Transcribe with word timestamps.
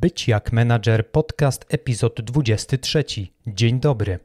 Być 0.00 0.28
jak 0.28 0.52
menadżer 0.52 1.10
podcast 1.10 1.66
epizod 1.68 2.20
23. 2.20 3.04
Dzień 3.46 3.80
dobry. 3.80 4.18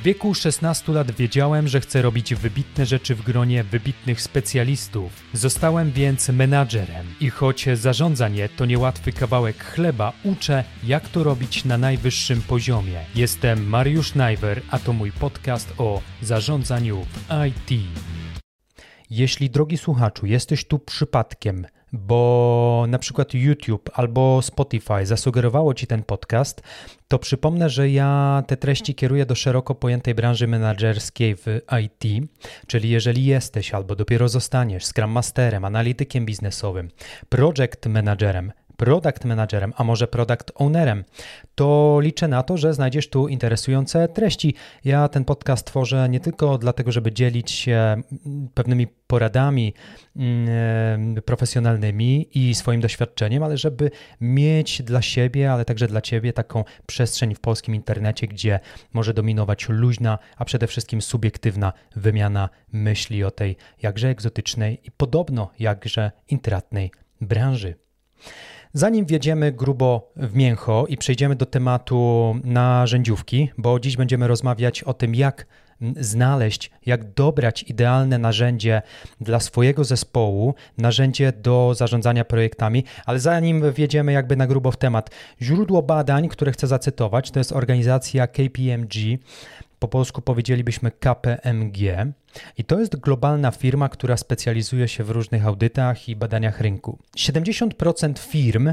W 0.00 0.02
wieku 0.04 0.34
16 0.34 0.92
lat 0.92 1.10
wiedziałem, 1.10 1.68
że 1.68 1.80
chcę 1.80 2.02
robić 2.02 2.34
wybitne 2.34 2.86
rzeczy 2.86 3.14
w 3.14 3.22
gronie 3.22 3.64
wybitnych 3.64 4.20
specjalistów. 4.20 5.12
Zostałem 5.32 5.92
więc 5.92 6.28
menadżerem 6.28 7.06
i 7.20 7.30
choć 7.30 7.66
zarządzanie 7.74 8.48
to 8.48 8.66
niełatwy 8.66 9.12
kawałek 9.12 9.64
chleba, 9.64 10.12
uczę 10.24 10.64
jak 10.84 11.08
to 11.08 11.24
robić 11.24 11.64
na 11.64 11.78
najwyższym 11.78 12.42
poziomie. 12.42 13.00
Jestem 13.14 13.66
Mariusz 13.68 14.14
Najwer, 14.14 14.62
a 14.70 14.78
to 14.78 14.92
mój 14.92 15.12
podcast 15.12 15.74
o 15.78 16.00
zarządzaniu 16.22 17.04
w 17.04 17.46
IT. 17.48 17.80
Jeśli 19.10 19.50
drogi 19.50 19.78
słuchaczu, 19.78 20.26
jesteś 20.26 20.64
tu 20.64 20.78
przypadkiem, 20.78 21.66
bo 21.98 22.84
na 22.88 22.98
przykład 22.98 23.34
YouTube 23.34 23.90
albo 23.94 24.42
Spotify 24.42 25.06
zasugerowało 25.06 25.74
Ci 25.74 25.86
ten 25.86 26.02
podcast, 26.02 26.62
to 27.08 27.18
przypomnę, 27.18 27.70
że 27.70 27.90
ja 27.90 28.42
te 28.46 28.56
treści 28.56 28.94
kieruję 28.94 29.26
do 29.26 29.34
szeroko 29.34 29.74
pojętej 29.74 30.14
branży 30.14 30.46
menedżerskiej 30.46 31.36
w 31.36 31.46
IT, 31.82 32.28
czyli 32.66 32.90
jeżeli 32.90 33.24
jesteś 33.24 33.74
albo 33.74 33.96
dopiero 33.96 34.28
zostaniesz 34.28 34.84
Scrum 34.84 35.10
Masterem, 35.10 35.64
analitykiem 35.64 36.26
biznesowym, 36.26 36.90
project 37.28 37.86
managerem, 37.86 38.52
product 38.84 39.24
managerem, 39.24 39.72
a 39.76 39.84
może 39.84 40.06
product 40.06 40.52
ownerem, 40.54 41.04
to 41.54 41.98
liczę 42.02 42.28
na 42.28 42.42
to, 42.42 42.56
że 42.56 42.74
znajdziesz 42.74 43.08
tu 43.08 43.28
interesujące 43.28 44.08
treści. 44.08 44.54
Ja 44.84 45.08
ten 45.08 45.24
podcast 45.24 45.66
tworzę 45.66 46.08
nie 46.08 46.20
tylko 46.20 46.58
dlatego, 46.58 46.92
żeby 46.92 47.12
dzielić 47.12 47.50
się 47.50 48.02
pewnymi 48.54 48.86
poradami 48.86 49.74
mm, 50.16 51.22
profesjonalnymi 51.22 52.28
i 52.34 52.54
swoim 52.54 52.80
doświadczeniem, 52.80 53.42
ale 53.42 53.56
żeby 53.56 53.90
mieć 54.20 54.82
dla 54.82 55.02
siebie, 55.02 55.52
ale 55.52 55.64
także 55.64 55.86
dla 55.86 56.00
ciebie 56.00 56.32
taką 56.32 56.64
przestrzeń 56.86 57.34
w 57.34 57.40
polskim 57.40 57.74
internecie, 57.74 58.26
gdzie 58.26 58.60
może 58.92 59.14
dominować 59.14 59.68
luźna, 59.68 60.18
a 60.36 60.44
przede 60.44 60.66
wszystkim 60.66 61.02
subiektywna 61.02 61.72
wymiana 61.96 62.48
myśli 62.72 63.24
o 63.24 63.30
tej 63.30 63.56
jakże 63.82 64.08
egzotycznej 64.08 64.80
i 64.84 64.90
podobno 64.90 65.50
jakże 65.58 66.12
intratnej 66.28 66.90
branży. 67.20 67.74
Zanim 68.76 69.06
wjedziemy 69.06 69.52
grubo 69.52 70.12
w 70.16 70.34
mięcho 70.34 70.86
i 70.88 70.96
przejdziemy 70.96 71.36
do 71.36 71.46
tematu 71.46 72.34
narzędziówki, 72.44 73.50
bo 73.58 73.80
dziś 73.80 73.96
będziemy 73.96 74.28
rozmawiać 74.28 74.82
o 74.82 74.94
tym, 74.94 75.14
jak 75.14 75.46
znaleźć, 76.00 76.70
jak 76.86 77.14
dobrać 77.14 77.62
idealne 77.62 78.18
narzędzie 78.18 78.82
dla 79.20 79.40
swojego 79.40 79.84
zespołu, 79.84 80.54
narzędzie 80.78 81.32
do 81.32 81.74
zarządzania 81.76 82.24
projektami, 82.24 82.84
ale 83.06 83.18
zanim 83.18 83.72
wjedziemy 83.72 84.12
jakby 84.12 84.36
na 84.36 84.46
grubo 84.46 84.70
w 84.70 84.76
temat, 84.76 85.10
źródło 85.42 85.82
badań, 85.82 86.28
które 86.28 86.52
chcę 86.52 86.66
zacytować, 86.66 87.30
to 87.30 87.40
jest 87.40 87.52
organizacja 87.52 88.26
KPMG, 88.26 89.18
po 89.84 89.88
polsku 89.88 90.22
powiedzielibyśmy 90.22 90.90
KPMG. 90.90 91.78
I 92.58 92.64
to 92.64 92.80
jest 92.80 92.96
globalna 92.96 93.50
firma, 93.50 93.88
która 93.88 94.16
specjalizuje 94.16 94.88
się 94.88 95.04
w 95.04 95.10
różnych 95.10 95.46
audytach 95.46 96.08
i 96.08 96.16
badaniach 96.16 96.60
rynku. 96.60 96.98
70% 97.16 98.18
firm 98.18 98.72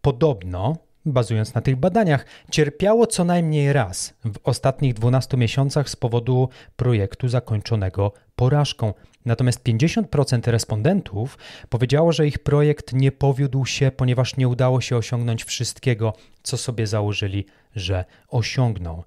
podobno, 0.00 0.76
bazując 1.06 1.54
na 1.54 1.60
tych 1.60 1.76
badaniach, 1.76 2.26
cierpiało 2.50 3.06
co 3.06 3.24
najmniej 3.24 3.72
raz 3.72 4.14
w 4.24 4.38
ostatnich 4.44 4.94
12 4.94 5.36
miesiącach 5.36 5.90
z 5.90 5.96
powodu 5.96 6.48
projektu 6.76 7.28
zakończonego 7.28 8.12
porażką. 8.36 8.94
Natomiast 9.24 9.64
50% 9.64 10.50
respondentów 10.50 11.38
powiedziało, 11.68 12.12
że 12.12 12.26
ich 12.26 12.38
projekt 12.38 12.92
nie 12.92 13.12
powiódł 13.12 13.66
się, 13.66 13.90
ponieważ 13.90 14.36
nie 14.36 14.48
udało 14.48 14.80
się 14.80 14.96
osiągnąć 14.96 15.44
wszystkiego, 15.44 16.12
co 16.42 16.56
sobie 16.56 16.86
założyli, 16.86 17.46
że 17.76 18.04
osiągną. 18.28 19.02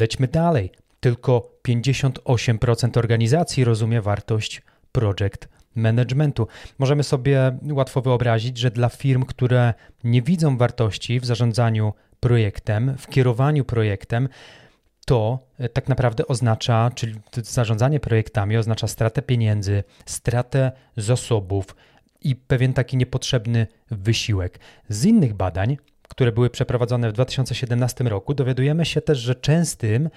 Lećmy 0.00 0.28
dalej. 0.28 0.70
Tylko 1.00 1.60
58% 1.68 2.98
organizacji 2.98 3.64
rozumie 3.64 4.02
wartość 4.02 4.62
project 4.92 5.48
managementu. 5.74 6.46
Możemy 6.78 7.02
sobie 7.02 7.58
łatwo 7.72 8.02
wyobrazić, 8.02 8.58
że 8.58 8.70
dla 8.70 8.88
firm, 8.88 9.24
które 9.24 9.74
nie 10.04 10.22
widzą 10.22 10.56
wartości 10.56 11.20
w 11.20 11.24
zarządzaniu 11.24 11.92
projektem, 12.20 12.94
w 12.98 13.06
kierowaniu 13.06 13.64
projektem, 13.64 14.28
to 15.06 15.38
e, 15.58 15.68
tak 15.68 15.88
naprawdę 15.88 16.26
oznacza, 16.26 16.90
czyli 16.94 17.14
zarządzanie 17.42 18.00
projektami 18.00 18.56
oznacza 18.56 18.86
stratę 18.86 19.22
pieniędzy, 19.22 19.84
stratę 20.06 20.72
zasobów 20.96 21.76
i 22.20 22.36
pewien 22.36 22.72
taki 22.72 22.96
niepotrzebny 22.96 23.66
wysiłek. 23.90 24.58
Z 24.88 25.04
innych 25.04 25.34
badań 25.34 25.76
które 26.18 26.32
były 26.32 26.50
przeprowadzone 26.50 27.10
w 27.10 27.12
2017 27.12 28.04
roku, 28.04 28.34
dowiadujemy 28.34 28.86
się 28.86 29.00
też, 29.00 29.18
że 29.18 29.34
częstym 29.34 30.10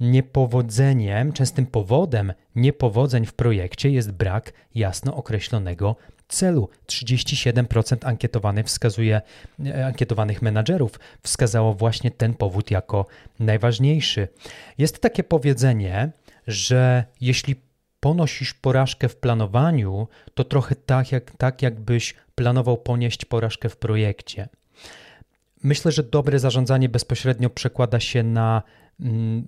niepowodzeniem, 0.00 1.32
częstym 1.32 1.66
powodem 1.66 2.32
niepowodzeń 2.56 3.26
w 3.26 3.32
projekcie 3.32 3.90
jest 3.90 4.12
brak 4.12 4.52
jasno 4.74 5.16
określonego 5.16 5.96
celu. 6.28 6.68
37% 6.86 8.06
ankietowanych 8.06 8.66
wskazuje, 8.66 9.20
e, 9.66 9.86
ankietowanych 9.86 10.42
menadżerów 10.42 11.00
wskazało 11.22 11.74
właśnie 11.74 12.10
ten 12.10 12.34
powód 12.34 12.70
jako 12.70 13.06
najważniejszy. 13.40 14.28
Jest 14.78 14.98
takie 14.98 15.24
powiedzenie, 15.24 16.10
że 16.46 17.04
jeśli 17.20 17.56
ponosisz 18.00 18.54
porażkę 18.54 19.08
w 19.08 19.16
planowaniu, 19.16 20.08
to 20.34 20.44
trochę 20.44 20.74
tak, 20.74 21.12
jak, 21.12 21.30
tak 21.30 21.62
jakbyś 21.62 22.14
planował 22.34 22.76
ponieść 22.76 23.24
porażkę 23.24 23.68
w 23.68 23.76
projekcie. 23.76 24.48
Myślę, 25.62 25.92
że 25.92 26.02
dobre 26.02 26.38
zarządzanie 26.38 26.88
bezpośrednio 26.88 27.50
przekłada 27.50 28.00
się 28.00 28.22
na, 28.22 28.62
mm, 29.00 29.46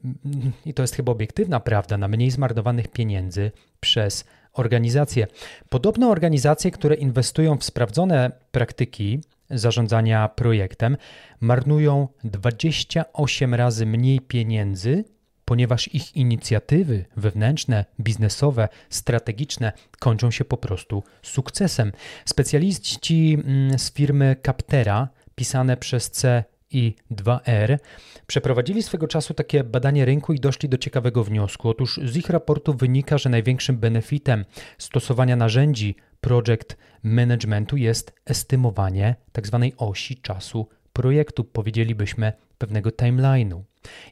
i 0.66 0.74
to 0.74 0.82
jest 0.82 0.96
chyba 0.96 1.12
obiektywna 1.12 1.60
prawda, 1.60 1.98
na 1.98 2.08
mniej 2.08 2.30
zmarnowanych 2.30 2.88
pieniędzy 2.88 3.52
przez 3.80 4.24
organizacje. 4.52 5.26
Podobno 5.68 6.10
organizacje, 6.10 6.70
które 6.70 6.94
inwestują 6.94 7.58
w 7.58 7.64
sprawdzone 7.64 8.30
praktyki 8.50 9.20
zarządzania 9.50 10.28
projektem, 10.28 10.96
marnują 11.40 12.08
28 12.24 13.54
razy 13.54 13.86
mniej 13.86 14.20
pieniędzy, 14.20 15.04
ponieważ 15.44 15.94
ich 15.94 16.16
inicjatywy 16.16 17.04
wewnętrzne, 17.16 17.84
biznesowe, 18.00 18.68
strategiczne 18.90 19.72
kończą 19.98 20.30
się 20.30 20.44
po 20.44 20.56
prostu 20.56 21.02
sukcesem. 21.22 21.92
Specjaliści 22.24 23.38
mm, 23.44 23.78
z 23.78 23.92
firmy 23.92 24.36
Captera 24.46 25.08
pisane 25.40 25.76
przez 25.76 26.10
C 26.10 26.44
i 26.70 26.94
2R, 27.10 27.78
przeprowadzili 28.26 28.82
swego 28.82 29.08
czasu 29.08 29.34
takie 29.34 29.64
badanie 29.64 30.04
rynku 30.04 30.32
i 30.32 30.40
doszli 30.40 30.68
do 30.68 30.78
ciekawego 30.78 31.24
wniosku. 31.24 31.68
Otóż 31.68 32.00
z 32.04 32.16
ich 32.16 32.30
raportu 32.30 32.74
wynika, 32.74 33.18
że 33.18 33.30
największym 33.30 33.78
benefitem 33.78 34.44
stosowania 34.78 35.36
narzędzi 35.36 35.94
project 36.20 36.76
managementu 37.02 37.76
jest 37.76 38.12
estymowanie 38.26 39.16
tzw. 39.32 39.70
Tak 39.70 39.88
osi 39.88 40.16
czasu 40.16 40.68
projektu, 40.92 41.44
powiedzielibyśmy 41.44 42.32
pewnego 42.58 42.90
timeline'u. 42.90 43.60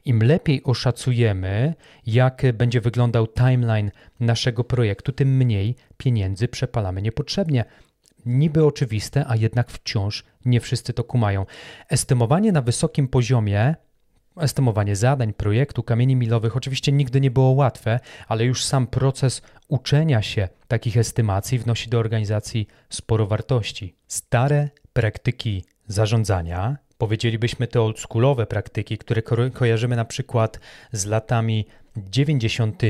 Im 0.05 0.23
lepiej 0.23 0.63
oszacujemy, 0.63 1.73
jak 2.05 2.41
będzie 2.53 2.81
wyglądał 2.81 3.27
timeline 3.27 3.91
naszego 4.19 4.63
projektu, 4.63 5.11
tym 5.11 5.37
mniej 5.37 5.75
pieniędzy 5.97 6.47
przepalamy 6.47 7.01
niepotrzebnie 7.01 7.65
niby 8.25 8.65
oczywiste, 8.65 9.25
a 9.27 9.35
jednak 9.35 9.71
wciąż 9.71 10.23
nie 10.49 10.59
wszyscy 10.59 10.93
to 10.93 11.03
kumają. 11.03 11.45
Estymowanie 11.89 12.51
na 12.51 12.61
wysokim 12.61 13.07
poziomie 13.07 13.75
Estymowanie 14.39 14.95
zadań, 14.95 15.33
projektu, 15.33 15.83
kamieni 15.83 16.15
milowych 16.15 16.57
oczywiście 16.57 16.91
nigdy 16.91 17.21
nie 17.21 17.31
było 17.31 17.49
łatwe, 17.49 17.99
ale 18.27 18.45
już 18.45 18.65
sam 18.65 18.87
proces 18.87 19.41
uczenia 19.67 20.21
się 20.21 20.49
takich 20.67 20.97
estymacji 20.97 21.59
wnosi 21.59 21.89
do 21.89 21.99
organizacji 21.99 22.67
sporo 22.89 23.27
wartości. 23.27 23.95
Stare 24.07 24.69
praktyki 24.93 25.63
zarządzania, 25.87 26.77
powiedzielibyśmy 26.97 27.67
te 27.67 27.81
oldschoolowe 27.81 28.45
praktyki, 28.45 28.97
które 28.97 29.21
ko 29.21 29.35
kojarzymy 29.53 29.95
na 29.95 30.05
przykład 30.05 30.59
z 30.91 31.05
latami 31.05 31.65
90., 31.97 32.81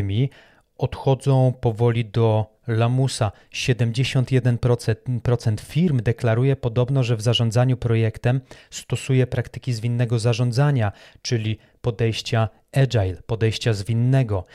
odchodzą 0.78 1.54
powoli 1.62 2.06
do 2.06 2.59
lamusa. 2.78 3.32
71% 3.54 5.60
firm 5.60 6.02
deklaruje 6.04 6.56
podobno, 6.56 7.04
że 7.04 7.16
w 7.16 7.22
zarządzaniu 7.22 7.78
projektem 7.78 8.42
stosuje 8.70 9.28
praktyki 9.28 9.74
zwinnego 9.74 10.20
zarządzania, 10.20 10.92
czyli 11.22 11.58
podejścia 11.82 12.50
agile, 12.72 13.18
podejścia 13.26 13.74
zwinnego. 13.74 14.46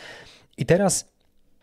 I 0.58 0.66
teraz 0.66 1.12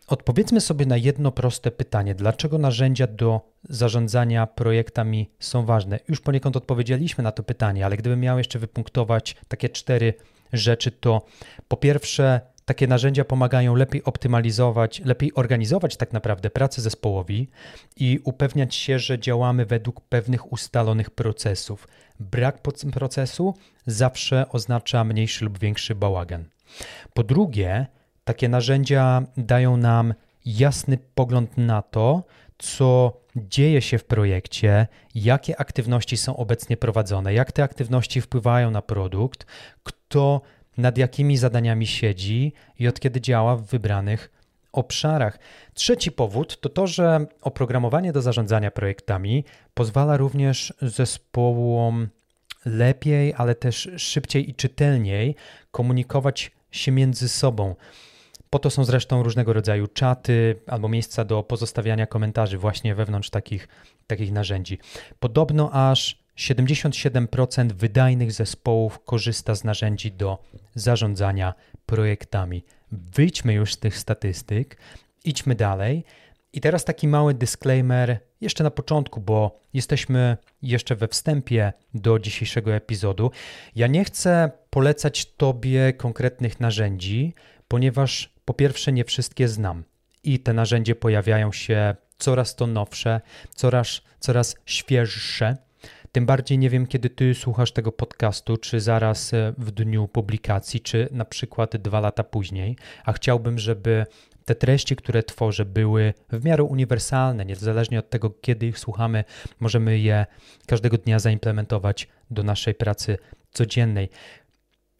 odpowiedzmy 0.06 0.60
sobie 0.60 0.86
na 0.86 0.96
jedno 0.96 1.32
proste 1.32 1.70
pytanie: 1.70 2.14
dlaczego 2.14 2.58
narzędzia 2.58 3.06
do 3.06 3.40
zarządzania 3.68 4.46
projektami 4.46 5.30
są 5.40 5.64
ważne? 5.64 6.00
Już 6.08 6.20
poniekąd 6.20 6.56
odpowiedzieliśmy 6.56 7.24
na 7.24 7.32
to 7.32 7.42
pytanie, 7.42 7.86
ale 7.86 7.96
gdybym 7.96 8.20
miał 8.20 8.38
jeszcze 8.38 8.58
wypunktować 8.58 9.36
takie 9.48 9.68
cztery 9.68 10.14
rzeczy, 10.52 10.90
to 10.90 11.26
po 11.68 11.76
pierwsze 11.76 12.40
takie 12.64 12.86
narzędzia 12.86 13.24
pomagają 13.24 13.74
lepiej 13.74 14.04
optymalizować, 14.04 15.02
lepiej 15.04 15.34
organizować 15.34 15.96
tak 15.96 16.12
naprawdę 16.12 16.50
pracę 16.50 16.82
zespołowi 16.82 17.48
i 17.96 18.20
upewniać 18.24 18.74
się, 18.74 18.98
że 18.98 19.18
działamy 19.18 19.66
według 19.66 20.00
pewnych 20.00 20.52
ustalonych 20.52 21.10
procesów. 21.10 21.88
Brak 22.20 22.58
procesu 22.92 23.54
zawsze 23.86 24.48
oznacza 24.48 25.04
mniejszy 25.04 25.44
lub 25.44 25.58
większy 25.58 25.94
bałagan. 25.94 26.44
Po 27.14 27.24
drugie, 27.24 27.86
takie 28.24 28.48
narzędzia 28.48 29.22
dają 29.36 29.76
nam 29.76 30.14
jasny 30.44 30.98
pogląd 31.14 31.58
na 31.58 31.82
to, 31.82 32.24
co 32.58 33.20
dzieje 33.36 33.82
się 33.82 33.98
w 33.98 34.04
projekcie, 34.04 34.86
jakie 35.14 35.60
aktywności 35.60 36.16
są 36.16 36.36
obecnie 36.36 36.76
prowadzone, 36.76 37.34
jak 37.34 37.52
te 37.52 37.62
aktywności 37.62 38.20
wpływają 38.20 38.70
na 38.70 38.82
produkt, 38.82 39.46
kto 39.82 40.40
nad 40.76 40.98
jakimi 40.98 41.36
zadaniami 41.36 41.86
siedzi 41.86 42.52
i 42.78 42.88
od 42.88 43.00
kiedy 43.00 43.20
działa 43.20 43.56
w 43.56 43.62
wybranych 43.66 44.30
obszarach. 44.72 45.38
Trzeci 45.74 46.12
powód 46.12 46.60
to 46.60 46.68
to, 46.68 46.86
że 46.86 47.26
oprogramowanie 47.40 48.12
do 48.12 48.22
zarządzania 48.22 48.70
projektami 48.70 49.44
pozwala 49.74 50.16
również 50.16 50.74
zespołom 50.82 52.08
lepiej, 52.64 53.34
ale 53.36 53.54
też 53.54 53.90
szybciej 53.96 54.50
i 54.50 54.54
czytelniej 54.54 55.34
komunikować 55.70 56.50
się 56.70 56.92
między 56.92 57.28
sobą. 57.28 57.74
Po 58.50 58.58
to 58.58 58.70
są 58.70 58.84
zresztą 58.84 59.22
różnego 59.22 59.52
rodzaju 59.52 59.86
czaty 59.86 60.56
albo 60.66 60.88
miejsca 60.88 61.24
do 61.24 61.42
pozostawiania 61.42 62.06
komentarzy 62.06 62.58
właśnie 62.58 62.94
wewnątrz 62.94 63.30
takich, 63.30 63.68
takich 64.06 64.32
narzędzi. 64.32 64.78
Podobno 65.20 65.70
aż 65.90 66.21
77% 66.38 67.72
wydajnych 67.72 68.32
zespołów 68.32 69.04
korzysta 69.04 69.54
z 69.54 69.64
narzędzi 69.64 70.12
do 70.12 70.38
zarządzania 70.74 71.54
projektami. 71.86 72.64
Wyjdźmy 72.92 73.52
już 73.52 73.74
z 73.74 73.78
tych 73.78 73.98
statystyk, 73.98 74.76
idźmy 75.24 75.54
dalej. 75.54 76.04
I 76.52 76.60
teraz 76.60 76.84
taki 76.84 77.08
mały 77.08 77.34
disclaimer 77.34 78.18
jeszcze 78.40 78.64
na 78.64 78.70
początku, 78.70 79.20
bo 79.20 79.60
jesteśmy 79.74 80.36
jeszcze 80.62 80.96
we 80.96 81.08
wstępie 81.08 81.72
do 81.94 82.18
dzisiejszego 82.18 82.74
epizodu. 82.74 83.30
Ja 83.74 83.86
nie 83.86 84.04
chcę 84.04 84.50
polecać 84.70 85.26
Tobie 85.26 85.92
konkretnych 85.92 86.60
narzędzi, 86.60 87.34
ponieważ 87.68 88.32
po 88.44 88.54
pierwsze 88.54 88.92
nie 88.92 89.04
wszystkie 89.04 89.48
znam 89.48 89.84
i 90.24 90.38
te 90.38 90.52
narzędzia 90.52 90.94
pojawiają 90.94 91.52
się 91.52 91.94
coraz 92.18 92.56
to 92.56 92.66
nowsze, 92.66 93.20
coraz, 93.54 94.00
coraz 94.20 94.56
świeższe. 94.66 95.56
Tym 96.12 96.26
bardziej 96.26 96.58
nie 96.58 96.70
wiem, 96.70 96.86
kiedy 96.86 97.10
ty 97.10 97.34
słuchasz 97.34 97.72
tego 97.72 97.92
podcastu, 97.92 98.56
czy 98.56 98.80
zaraz 98.80 99.34
e, 99.34 99.52
w 99.58 99.70
dniu 99.70 100.08
publikacji, 100.08 100.80
czy 100.80 101.08
na 101.10 101.24
przykład 101.24 101.76
dwa 101.76 102.00
lata 102.00 102.24
później, 102.24 102.76
a 103.04 103.12
chciałbym, 103.12 103.58
żeby 103.58 104.06
te 104.44 104.54
treści, 104.54 104.96
które 104.96 105.22
tworzę, 105.22 105.64
były 105.64 106.14
w 106.32 106.44
miarę 106.44 106.64
uniwersalne, 106.64 107.44
niezależnie 107.44 107.98
od 107.98 108.10
tego, 108.10 108.30
kiedy 108.30 108.66
ich 108.66 108.78
słuchamy, 108.78 109.24
możemy 109.60 109.98
je 109.98 110.26
każdego 110.66 110.98
dnia 110.98 111.18
zaimplementować 111.18 112.08
do 112.30 112.42
naszej 112.42 112.74
pracy 112.74 113.18
codziennej. 113.52 114.08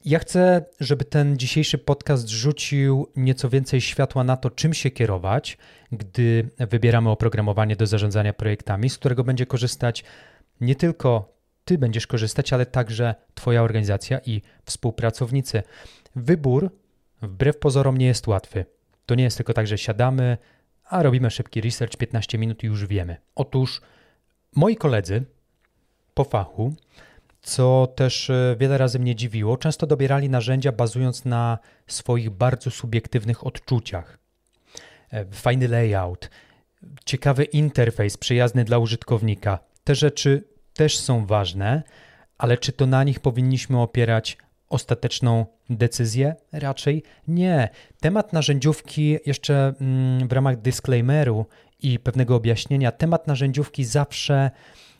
Ja 0.04 0.18
chcę, 0.18 0.64
żeby 0.80 1.04
ten 1.04 1.36
dzisiejszy 1.36 1.78
podcast 1.78 2.28
rzucił 2.28 3.08
nieco 3.16 3.48
więcej 3.48 3.80
światła 3.80 4.24
na 4.24 4.36
to, 4.36 4.50
czym 4.50 4.74
się 4.74 4.90
kierować, 4.90 5.58
gdy 5.92 6.48
wybieramy 6.58 7.10
oprogramowanie 7.10 7.76
do 7.76 7.86
zarządzania 7.86 8.32
projektami, 8.32 8.90
z 8.90 8.98
którego 8.98 9.24
będzie 9.24 9.46
korzystać 9.46 10.04
nie 10.60 10.75
tylko 10.76 11.32
ty 11.64 11.78
będziesz 11.78 12.06
korzystać, 12.06 12.52
ale 12.52 12.66
także 12.66 13.14
twoja 13.34 13.62
organizacja 13.62 14.20
i 14.26 14.43
współpracownicy. 14.64 15.62
Wybór 16.16 16.70
wbrew 17.22 17.58
pozorom 17.58 17.99
nie 17.99 18.06
jest 18.06 18.26
łatwy. 18.26 18.64
To 19.06 19.14
nie 19.14 19.25
jest 19.25 19.37
tylko 19.37 19.54
tak, 19.54 19.66
że 19.66 19.78
siadamy, 19.78 20.38
a 20.84 21.02
robimy 21.02 21.31
szybki 21.31 21.60
research, 21.60 21.96
15 21.96 22.38
minut 22.38 22.64
i 22.64 22.66
już 22.66 22.87
wiemy. 22.87 23.16
Otóż 23.34 23.81
moi 24.56 24.76
koledzy 24.76 25.25
po 26.14 26.25
fachu, 26.25 26.75
co 27.43 27.93
też 27.96 28.31
e, 28.31 28.56
wiele 28.60 28.78
razy 28.78 28.98
mnie 28.98 29.14
dziwiło, 29.14 29.56
często 29.56 29.87
dobierali 29.87 30.28
narzędzia 30.28 30.72
bazując 30.72 31.25
na 31.25 31.58
swoich 31.87 32.31
bardzo 32.31 32.70
subiektywnych 32.70 33.46
odczuciach. 33.46 34.19
E, 35.10 35.25
fajny 35.25 35.69
layout, 35.69 36.31
ciekawy 37.05 37.44
interfejs 37.44 38.16
przyjazny 38.16 38.64
dla 38.64 38.78
użytkownika. 38.78 39.58
Te 39.84 39.94
rzeczy 39.94 40.44
też 40.73 40.99
są 40.99 41.26
ważne, 41.26 41.82
ale 42.38 42.58
czy 42.58 42.73
to 42.73 42.87
na 42.87 43.05
nich 43.05 43.20
powinniśmy 43.20 43.81
opierać 43.81 44.38
ostateczną 44.69 45.46
decyzję? 45.70 46.34
Raczej 46.52 47.02
nie. 47.29 47.69
Temat 48.00 48.32
narzędziówki, 48.32 49.19
jeszcze 49.26 49.75
mm, 49.81 50.29
w 50.29 50.32
ramach 50.32 50.61
disclaimeru 50.61 51.46
i 51.82 51.99
pewnego 51.99 52.37
objaśnienia, 52.37 52.93
temat 52.93 53.26
narzędziówki 53.26 53.84
zawsze 53.84 54.50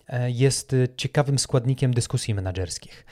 e, 0.09 0.31
jest 0.31 0.77
ciekawym 0.97 1.39
składnikiem 1.39 1.95
dyskusji 1.95 2.35
menedżerskich. 2.35 3.07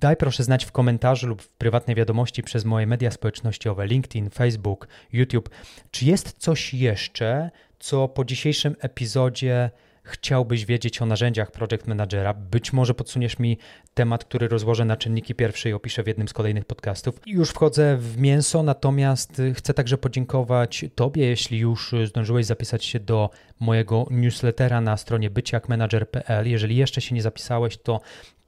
Daj 0.00 0.16
proszę 0.16 0.44
znać 0.44 0.64
w 0.64 0.72
komentarzu 0.72 1.26
lub 1.26 1.42
w 1.42 1.48
prywatnej 1.48 1.96
wiadomości 1.96 2.42
przez 2.42 2.64
moje 2.64 2.86
media 2.86 3.10
społecznościowe 3.10 3.86
LinkedIn, 3.86 4.30
Facebook, 4.30 4.88
YouTube, 5.12 5.50
czy 5.90 6.04
jest 6.04 6.34
coś 6.38 6.74
jeszcze, 6.74 7.50
co 7.78 8.08
po 8.08 8.24
dzisiejszym 8.24 8.76
epizodzie 8.80 9.70
chciałbyś 10.04 10.66
wiedzieć 10.66 11.02
o 11.02 11.06
narzędziach 11.06 11.50
Project 11.50 11.86
Managera, 11.86 12.34
być 12.34 12.72
może 12.72 12.94
podsuniesz 12.94 13.38
mi 13.38 13.58
temat, 13.94 14.24
który 14.24 14.48
rozłożę 14.48 14.84
na 14.84 14.96
czynniki 14.96 15.34
pierwsze 15.34 15.70
i 15.70 15.72
opiszę 15.72 16.02
w 16.02 16.06
jednym 16.06 16.28
z 16.28 16.32
kolejnych 16.32 16.64
podcastów. 16.64 17.20
Już 17.26 17.50
wchodzę 17.50 17.96
w 17.96 18.18
mięso, 18.18 18.62
natomiast 18.62 19.42
chcę 19.54 19.74
także 19.74 19.98
podziękować 19.98 20.84
Tobie, 20.94 21.26
jeśli 21.26 21.58
już 21.58 21.94
zdążyłeś 22.06 22.46
zapisać 22.46 22.84
się 22.84 23.00
do 23.00 23.30
mojego 23.60 24.06
newslettera 24.10 24.80
na 24.80 24.96
stronie 24.96 25.30
byciakmanager.pl. 25.30 26.50
Jeżeli 26.50 26.76
jeszcze 26.76 27.00
się 27.00 27.14
nie 27.14 27.22
zapisałeś, 27.22 27.76
to 27.76 28.00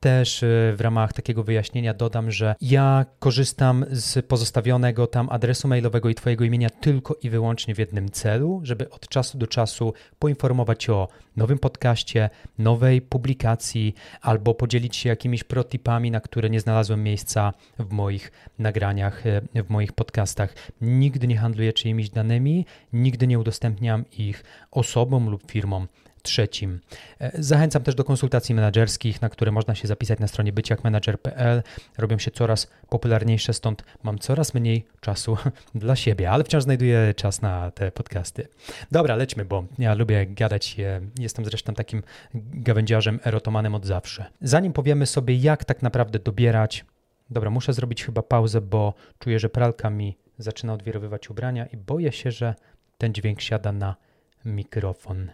też 0.04 0.42
y, 0.42 0.74
w 0.76 0.80
ramach 0.80 1.12
takiego 1.12 1.42
wyjaśnienia 1.42 1.94
dodam, 1.94 2.30
że 2.30 2.54
ja 2.60 3.06
korzystam 3.18 3.84
z 3.90 4.26
pozostawionego 4.26 5.06
tam 5.06 5.28
adresu 5.30 5.68
mailowego 5.68 6.08
i 6.08 6.14
Twojego 6.14 6.44
imienia 6.44 6.70
tylko 6.70 7.16
i 7.22 7.30
wyłącznie 7.30 7.74
w 7.74 7.78
jednym 7.78 8.10
celu, 8.10 8.60
żeby 8.62 8.90
od 8.90 9.08
czasu 9.08 9.38
do 9.38 9.46
czasu 9.46 9.92
poinformować 10.18 10.90
o 10.90 11.08
nowym 11.36 11.58
podcaście, 11.58 12.30
nowej 12.58 13.02
publikacji 13.02 13.94
albo 14.20 14.54
podzielić 14.54 14.96
się 14.96 15.08
jakimiś 15.08 15.44
protipami, 15.44 16.10
na 16.10 16.20
które 16.20 16.50
nie 16.50 16.60
znalazłem 16.60 17.02
miejsca 17.02 17.52
w 17.78 17.92
moich 17.92 18.32
nagraniach, 18.58 19.26
y, 19.26 19.42
w 19.54 19.70
moich 19.70 19.92
podcastach. 19.92 20.54
Nigdy 20.80 21.26
nie 21.26 21.36
handluję 21.36 21.72
czyimiś 21.72 22.10
danymi, 22.10 22.66
nigdy 22.92 23.26
nie 23.26 23.38
udostępniam 23.38 24.04
ich 24.18 24.44
osobom 24.70 25.30
lub 25.30 25.50
firmom 25.50 25.88
trzecim. 26.24 26.80
E, 27.20 27.42
zachęcam 27.42 27.82
też 27.82 27.94
do 27.94 28.04
konsultacji 28.04 28.54
menedżerskich, 28.54 29.22
na 29.22 29.28
które 29.28 29.52
można 29.52 29.74
się 29.74 29.88
zapisać 29.88 30.18
na 30.18 30.28
stronie 30.28 30.52
byciakmenadżer.pl. 30.52 31.62
Robią 31.98 32.19
się 32.19 32.31
coraz 32.31 32.70
popularniejsze, 32.88 33.52
stąd 33.52 33.84
mam 34.02 34.19
coraz 34.19 34.54
mniej 34.54 34.86
czasu 35.00 35.36
dla 35.74 35.96
siebie, 35.96 36.31
ale 36.31 36.44
wciąż 36.44 36.62
znajduję 36.62 37.14
czas 37.16 37.43
na 37.43 37.70
te 37.70 37.93
podcasty. 37.93 38.48
Dobra, 38.90 39.16
lećmy, 39.16 39.44
bo 39.44 39.64
ja 39.78 39.94
lubię 39.94 40.26
gadać. 40.26 40.76
Jestem 41.19 41.44
zresztą 41.44 41.74
takim 41.74 42.02
gawędziarzem, 42.34 43.20
erotomanem 43.24 43.74
od 43.74 43.86
zawsze. 43.86 44.24
Zanim 44.40 44.72
powiemy 44.72 45.06
sobie, 45.06 45.36
jak 45.36 45.64
tak 45.64 45.82
naprawdę 45.82 46.19
dobierać, 46.19 46.84
dobra, 47.31 47.50
muszę 47.50 47.72
zrobić 47.72 48.04
chyba 48.04 48.22
pauzę, 48.22 48.60
bo 48.60 48.94
czuję, 49.19 49.38
że 49.38 49.48
pralka 49.48 49.90
mi 49.90 50.19
zaczyna 50.38 50.72
odwirowywać 50.72 51.31
ubrania 51.31 51.66
i 51.66 51.76
boję 51.76 52.12
się, 52.12 52.31
że 52.31 52.54
ten 52.98 53.14
dźwięk 53.14 53.40
siada 53.40 53.72
na 53.72 53.96
mikrofon. 54.44 55.31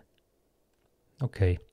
Okej. 1.21 1.57
Okay. 1.57 1.71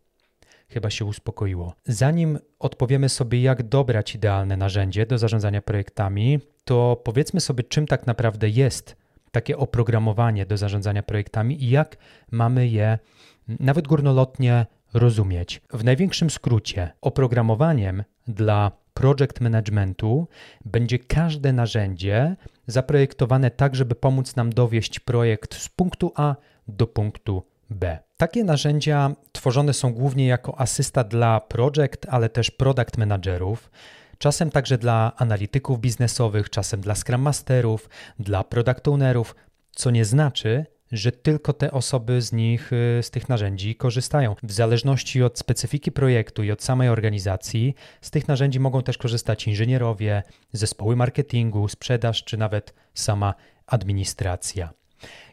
Chyba 0.69 0.89
się 0.89 1.05
uspokoiło. 1.05 1.73
Zanim 1.85 2.39
odpowiemy 2.59 3.09
sobie, 3.09 3.41
jak 3.41 3.63
dobrać 3.63 4.15
idealne 4.15 4.57
narzędzie 4.57 5.05
do 5.05 5.17
zarządzania 5.17 5.61
projektami, 5.61 6.39
to 6.65 7.01
powiedzmy 7.03 7.39
sobie, 7.41 7.63
czym 7.63 7.87
tak 7.87 8.07
naprawdę 8.07 8.49
jest 8.49 8.95
takie 9.31 9.57
oprogramowanie 9.57 10.45
do 10.45 10.57
zarządzania 10.57 11.03
projektami 11.03 11.63
i 11.63 11.69
jak 11.69 11.97
mamy 12.31 12.67
je 12.67 12.99
nawet 13.47 13.87
górnolotnie 13.87 14.65
rozumieć. 14.93 15.61
W 15.73 15.83
największym 15.83 16.29
skrócie, 16.29 16.91
oprogramowaniem 17.01 18.03
dla 18.27 18.71
project 18.93 19.41
managementu 19.41 20.27
będzie 20.65 20.99
każde 20.99 21.53
narzędzie 21.53 22.35
zaprojektowane 22.67 23.51
tak, 23.51 23.75
żeby 23.75 23.95
pomóc 23.95 24.35
nam 24.35 24.53
dowieść 24.53 24.99
projekt 24.99 25.55
z 25.55 25.69
punktu 25.69 26.11
A 26.15 26.35
do 26.67 26.87
punktu 26.87 27.43
B. 27.69 27.97
Takie 28.17 28.43
narzędzia 28.43 29.15
tworzone 29.37 29.73
są 29.73 29.93
głównie 29.93 30.27
jako 30.27 30.59
asysta 30.59 31.03
dla 31.03 31.39
project, 31.39 32.05
ale 32.09 32.29
też 32.29 32.51
product 32.51 32.97
managerów, 32.97 33.71
czasem 34.17 34.51
także 34.51 34.77
dla 34.77 35.11
analityków 35.17 35.79
biznesowych, 35.79 36.49
czasem 36.49 36.81
dla 36.81 36.95
scrum 36.95 37.21
masterów, 37.21 37.89
dla 38.19 38.43
product 38.43 38.87
ownerów, 38.87 39.35
co 39.71 39.91
nie 39.91 40.05
znaczy, 40.05 40.65
że 40.91 41.11
tylko 41.11 41.53
te 41.53 41.71
osoby 41.71 42.21
z 42.21 42.33
nich, 42.33 42.73
y, 42.73 43.03
z 43.03 43.11
tych 43.11 43.29
narzędzi 43.29 43.75
korzystają. 43.75 44.35
W 44.43 44.51
zależności 44.51 45.23
od 45.23 45.39
specyfiki 45.39 45.91
projektu 45.91 46.43
i 46.43 46.51
od 46.51 46.63
samej 46.63 46.89
organizacji, 46.89 47.75
z 48.01 48.11
tych 48.11 48.27
narzędzi 48.27 48.59
mogą 48.59 48.83
też 48.83 48.97
korzystać 48.97 49.47
inżynierowie, 49.47 50.23
zespoły 50.53 50.95
marketingu, 50.95 51.67
sprzedaż 51.67 52.23
czy 52.23 52.37
nawet 52.37 52.73
sama 52.93 53.33
administracja. 53.67 54.69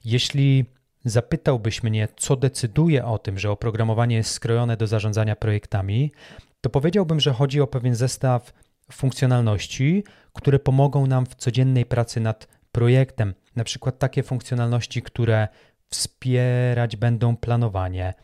Jeśli 0.05 0.65
zapytałbyś 1.05 1.83
mnie, 1.83 2.09
co 2.17 2.37
decyduje 2.37 3.05
o 3.05 3.19
tym, 3.19 3.39
że 3.39 3.51
oprogramowanie 3.51 4.17
jest 4.17 4.31
skrojone 4.31 4.77
do 4.77 4.87
zarządzania 4.87 5.37
projektami, 5.37 6.13
to 6.61 6.71
powiedziałbym, 6.71 7.21
że 7.21 7.33
chodzi 7.33 7.61
o 7.61 7.67
pewien 7.67 7.95
zestaw 7.95 8.53
funkcjonalności, 8.93 10.05
które 10.33 10.59
pomogą 10.59 11.07
nam 11.07 11.27
w 11.27 11.35
codziennej 11.35 11.87
pracy 11.87 12.21
nad 12.21 12.49
projektem. 12.73 13.35
Na 13.57 13.65
przykład 13.65 13.99
takie 13.99 14.23
funkcjonalności, 14.23 15.03
które 15.03 15.49
wspierać 15.91 16.97
będą 16.97 17.37
planowanie, 17.37 18.15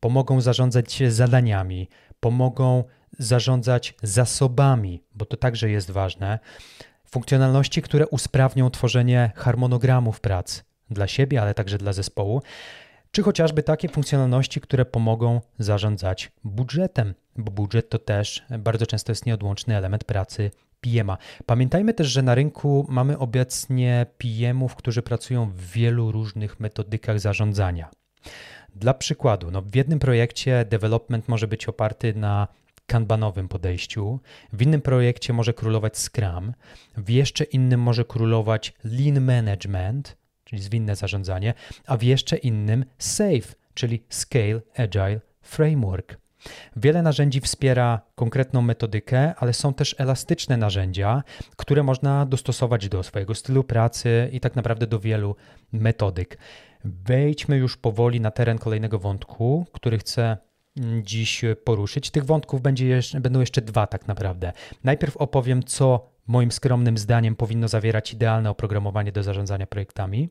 pomogą 0.00 0.40
zarządzać 0.40 1.02
zadaniami, 1.08 1.88
pomogą 2.20 2.84
zarządzać 3.18 3.94
zasobami, 4.02 5.02
bo 5.14 5.24
to 5.24 5.36
także 5.36 5.70
jest 5.70 5.90
ważne. 5.90 6.38
Funkcjonalności, 7.04 7.82
które 7.82 8.06
usprawnią 8.06 8.70
tworzenie 8.70 9.32
harmonogramów 9.36 10.20
prac 10.20 10.64
dla 10.94 11.06
siebie, 11.06 11.42
ale 11.42 11.54
także 11.54 11.78
dla 11.78 11.92
zespołu, 11.92 12.42
czy 13.10 13.22
chociażby 13.22 13.62
takie 13.62 13.88
funkcjonalności, 13.88 14.60
które 14.60 14.84
pomogą 14.84 15.40
zarządzać 15.58 16.32
budżetem, 16.44 17.14
bo 17.36 17.50
budżet 17.50 17.88
to 17.88 17.98
też 17.98 18.42
bardzo 18.58 18.86
często 18.86 19.12
jest 19.12 19.26
nieodłączny 19.26 19.76
element 19.76 20.04
pracy 20.04 20.50
PM-a. 20.80 21.18
Pamiętajmy 21.46 21.94
też, 21.94 22.06
że 22.08 22.22
na 22.22 22.34
rynku 22.34 22.86
mamy 22.88 23.18
obecnie 23.18 24.06
PM-ów, 24.18 24.74
którzy 24.74 25.02
pracują 25.02 25.50
w 25.50 25.60
wielu 25.60 26.12
różnych 26.12 26.60
metodykach 26.60 27.20
zarządzania. 27.20 27.90
Dla 28.74 28.94
przykładu, 28.94 29.50
no 29.50 29.62
w 29.62 29.74
jednym 29.74 29.98
projekcie 29.98 30.64
development 30.64 31.28
może 31.28 31.48
być 31.48 31.68
oparty 31.68 32.14
na 32.14 32.48
kanbanowym 32.86 33.48
podejściu, 33.48 34.20
w 34.52 34.62
innym 34.62 34.80
projekcie 34.80 35.32
może 35.32 35.54
królować 35.54 35.98
Scrum, 35.98 36.52
w 36.96 37.10
jeszcze 37.10 37.44
innym 37.44 37.80
może 37.80 38.04
królować 38.04 38.74
Lean 38.84 39.20
Management, 39.20 40.16
czyli 40.54 40.62
zwinne 40.62 40.96
zarządzanie, 40.96 41.54
a 41.86 41.96
w 41.96 42.02
jeszcze 42.02 42.36
innym 42.36 42.84
SAFE, 42.98 43.54
czyli 43.74 44.04
Scale 44.08 44.60
Agile 44.76 45.20
Framework. 45.42 46.16
Wiele 46.76 47.02
narzędzi 47.02 47.40
wspiera 47.40 48.00
konkretną 48.14 48.62
metodykę, 48.62 49.34
ale 49.34 49.52
są 49.52 49.74
też 49.74 49.94
elastyczne 49.98 50.56
narzędzia, 50.56 51.22
które 51.56 51.82
można 51.82 52.26
dostosować 52.26 52.88
do 52.88 53.02
swojego 53.02 53.34
stylu 53.34 53.64
pracy 53.64 54.28
i 54.32 54.40
tak 54.40 54.56
naprawdę 54.56 54.86
do 54.86 55.00
wielu 55.00 55.36
metodyk. 55.72 56.38
Wejdźmy 56.84 57.56
już 57.56 57.76
powoli 57.76 58.20
na 58.20 58.30
teren 58.30 58.58
kolejnego 58.58 58.98
wątku, 58.98 59.66
który 59.72 59.98
chcę 59.98 60.36
dziś 61.02 61.44
poruszyć. 61.64 62.10
Tych 62.10 62.24
wątków 62.24 62.62
będzie 62.62 62.86
jeszcze, 62.86 63.20
będą 63.20 63.40
jeszcze 63.40 63.62
dwa 63.62 63.86
tak 63.86 64.08
naprawdę. 64.08 64.52
Najpierw 64.84 65.16
opowiem, 65.16 65.62
co 65.62 66.13
moim 66.26 66.52
skromnym 66.52 66.98
zdaniem 66.98 67.36
powinno 67.36 67.68
zawierać 67.68 68.12
idealne 68.12 68.50
oprogramowanie 68.50 69.12
do 69.12 69.22
zarządzania 69.22 69.66
projektami, 69.66 70.28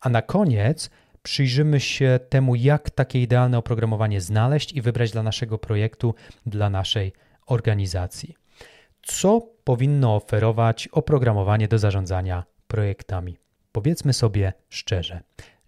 a 0.00 0.08
na 0.08 0.22
koniec 0.22 0.90
przyjrzymy 1.22 1.80
się 1.80 2.20
temu, 2.28 2.54
jak 2.54 2.90
takie 2.90 3.22
idealne 3.22 3.58
oprogramowanie 3.58 4.20
znaleźć 4.20 4.72
i 4.72 4.82
wybrać 4.82 5.10
dla 5.10 5.22
naszego 5.22 5.58
projektu, 5.58 6.14
dla 6.46 6.70
naszej 6.70 7.12
organizacji. 7.46 8.34
Co 9.02 9.40
powinno 9.64 10.16
oferować 10.16 10.88
oprogramowanie 10.88 11.68
do 11.68 11.78
zarządzania 11.78 12.44
projektami? 12.66 13.38
Powiedzmy 13.72 14.12
sobie 14.12 14.52
szczerze, 14.68 15.20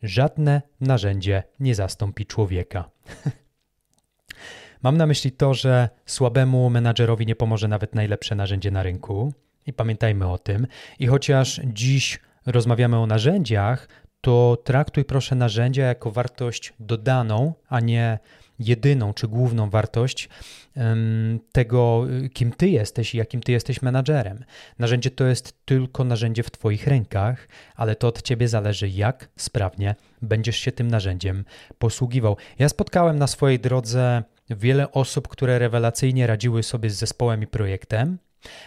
żadne 0.03 0.63
narzędzie 0.81 1.43
nie 1.61 1.75
zastąpi 1.75 2.27
człowieka. 2.27 2.91
Mam 4.83 4.97
na 4.97 5.07
myśli 5.07 5.33
to, 5.33 5.55
że 5.55 5.89
słabemu 6.07 6.71
menadżerowi 6.71 7.27
nie 7.27 7.37
pomoże 7.37 7.69
nawet 7.69 7.95
najlepsze 7.95 8.35
narzędzie 8.35 8.71
na 8.71 8.83
rynku. 8.83 9.33
I 9.69 9.73
pamiętajmy 9.73 10.27
o 10.27 10.39
tym. 10.39 10.67
I 10.99 11.07
chociaż 11.07 11.61
dziś 11.65 12.21
rozmawiamy 12.47 12.99
o 12.99 13.07
narzędziach, 13.07 13.89
to 14.21 14.59
traktuj 14.65 15.05
proszę 15.05 15.35
narzędzia 15.35 15.85
jako 15.85 16.11
wartość 16.11 16.73
dodaną, 16.81 17.55
a 17.69 17.81
nie 17.81 18.19
jedyną 18.59 19.15
czy 19.15 19.29
główną 19.29 19.71
wartość 19.71 20.29
tego, 21.53 22.07
kim 22.33 22.53
ty 22.53 22.69
jesteś 22.69 23.15
i 23.15 23.19
jakim 23.19 23.41
ty 23.41 23.53
jesteś 23.53 23.83
menadżerem. 23.83 24.45
Narzędzie 24.79 25.11
to 25.11 25.25
jest 25.25 25.65
tylko 25.65 26.05
narzędzie 26.05 26.43
w 26.43 26.51
twoich 26.51 26.87
rękach, 26.87 27.49
ale 27.77 27.97
to 27.97 28.09
od 28.09 28.23
ciebie 28.23 28.49
zależy, 28.49 28.89
jak 28.89 29.29
sprawnie 29.37 29.95
będziesz 30.23 30.57
się 30.57 30.73
tym 30.73 30.89
narzędziem 30.89 31.45
posługiwał. 31.79 32.37
Ja 32.59 32.69
spotkałem 32.69 33.19
na 33.19 33.27
swojej 33.27 33.61
drodze 33.61 34.23
wiele 34.51 34.93
osób, 34.93 35.29
które 35.29 35.59
rewelacyjnie 35.59 36.27
radziły 36.27 36.63
sobie 36.63 36.91
z 36.91 36.99
zespołem 36.99 37.43
i 37.43 37.47
projektem, 37.47 38.19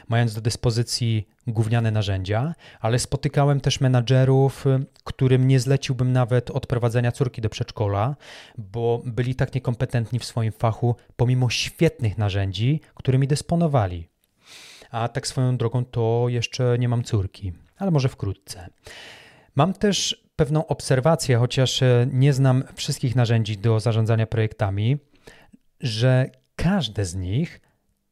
mając 0.07 0.33
do 0.33 0.41
dyspozycji 0.41 1.27
gówniane 1.47 1.91
narzędzia, 1.91 2.55
ale 2.79 2.99
spotykałem 2.99 3.61
też 3.61 3.81
menadżerów, 3.81 4.65
którym 5.03 5.47
nie 5.47 5.59
zleciłbym 5.59 6.11
nawet 6.11 6.51
odprowadzenia 6.51 7.11
córki 7.11 7.41
do 7.41 7.49
przedszkola, 7.49 8.15
bo 8.57 9.01
byli 9.05 9.35
tak 9.35 9.55
niekompetentni 9.55 10.19
w 10.19 10.25
swoim 10.25 10.51
fachu, 10.51 10.95
pomimo 11.15 11.49
świetnych 11.49 12.17
narzędzi, 12.17 12.81
którymi 12.95 13.27
dysponowali. 13.27 14.07
A 14.91 15.07
tak 15.07 15.27
swoją 15.27 15.57
drogą 15.57 15.85
to 15.85 16.25
jeszcze 16.27 16.77
nie 16.79 16.89
mam 16.89 17.03
córki, 17.03 17.53
ale 17.77 17.91
może 17.91 18.09
wkrótce. 18.09 18.69
Mam 19.55 19.73
też 19.73 20.23
pewną 20.35 20.67
obserwację, 20.67 21.37
chociaż 21.37 21.81
nie 22.11 22.33
znam 22.33 22.63
wszystkich 22.75 23.15
narzędzi 23.15 23.57
do 23.57 23.79
zarządzania 23.79 24.27
projektami, 24.27 24.97
że 25.79 26.29
każde 26.55 27.05
z 27.05 27.15
nich 27.15 27.61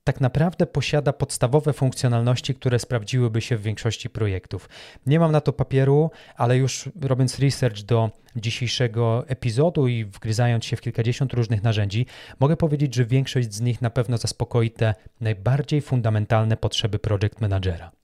tak 0.09 0.21
naprawdę 0.21 0.65
posiada 0.65 1.13
podstawowe 1.13 1.73
funkcjonalności, 1.73 2.55
które 2.55 2.79
sprawdziłyby 2.79 3.41
się 3.41 3.57
w 3.57 3.61
większości 3.61 4.09
projektów. 4.09 4.69
Nie 5.05 5.19
mam 5.19 5.31
na 5.31 5.41
to 5.41 5.53
papieru, 5.53 6.11
ale 6.35 6.57
już 6.57 6.89
robiąc 7.01 7.39
research 7.39 7.81
do 7.81 8.09
dzisiejszego 8.35 9.27
epizodu 9.27 9.87
i 9.87 10.05
wgryzając 10.05 10.65
się 10.65 10.75
w 10.75 10.81
kilkadziesiąt 10.81 11.33
różnych 11.33 11.63
narzędzi, 11.63 12.05
mogę 12.39 12.57
powiedzieć, 12.57 12.95
że 12.95 13.05
większość 13.05 13.53
z 13.53 13.61
nich 13.61 13.81
na 13.81 13.89
pewno 13.89 14.17
zaspokoi 14.17 14.71
te 14.71 14.95
najbardziej 15.21 15.81
fundamentalne 15.81 16.57
potrzeby 16.57 16.99
project 16.99 17.41
managera. 17.41 17.98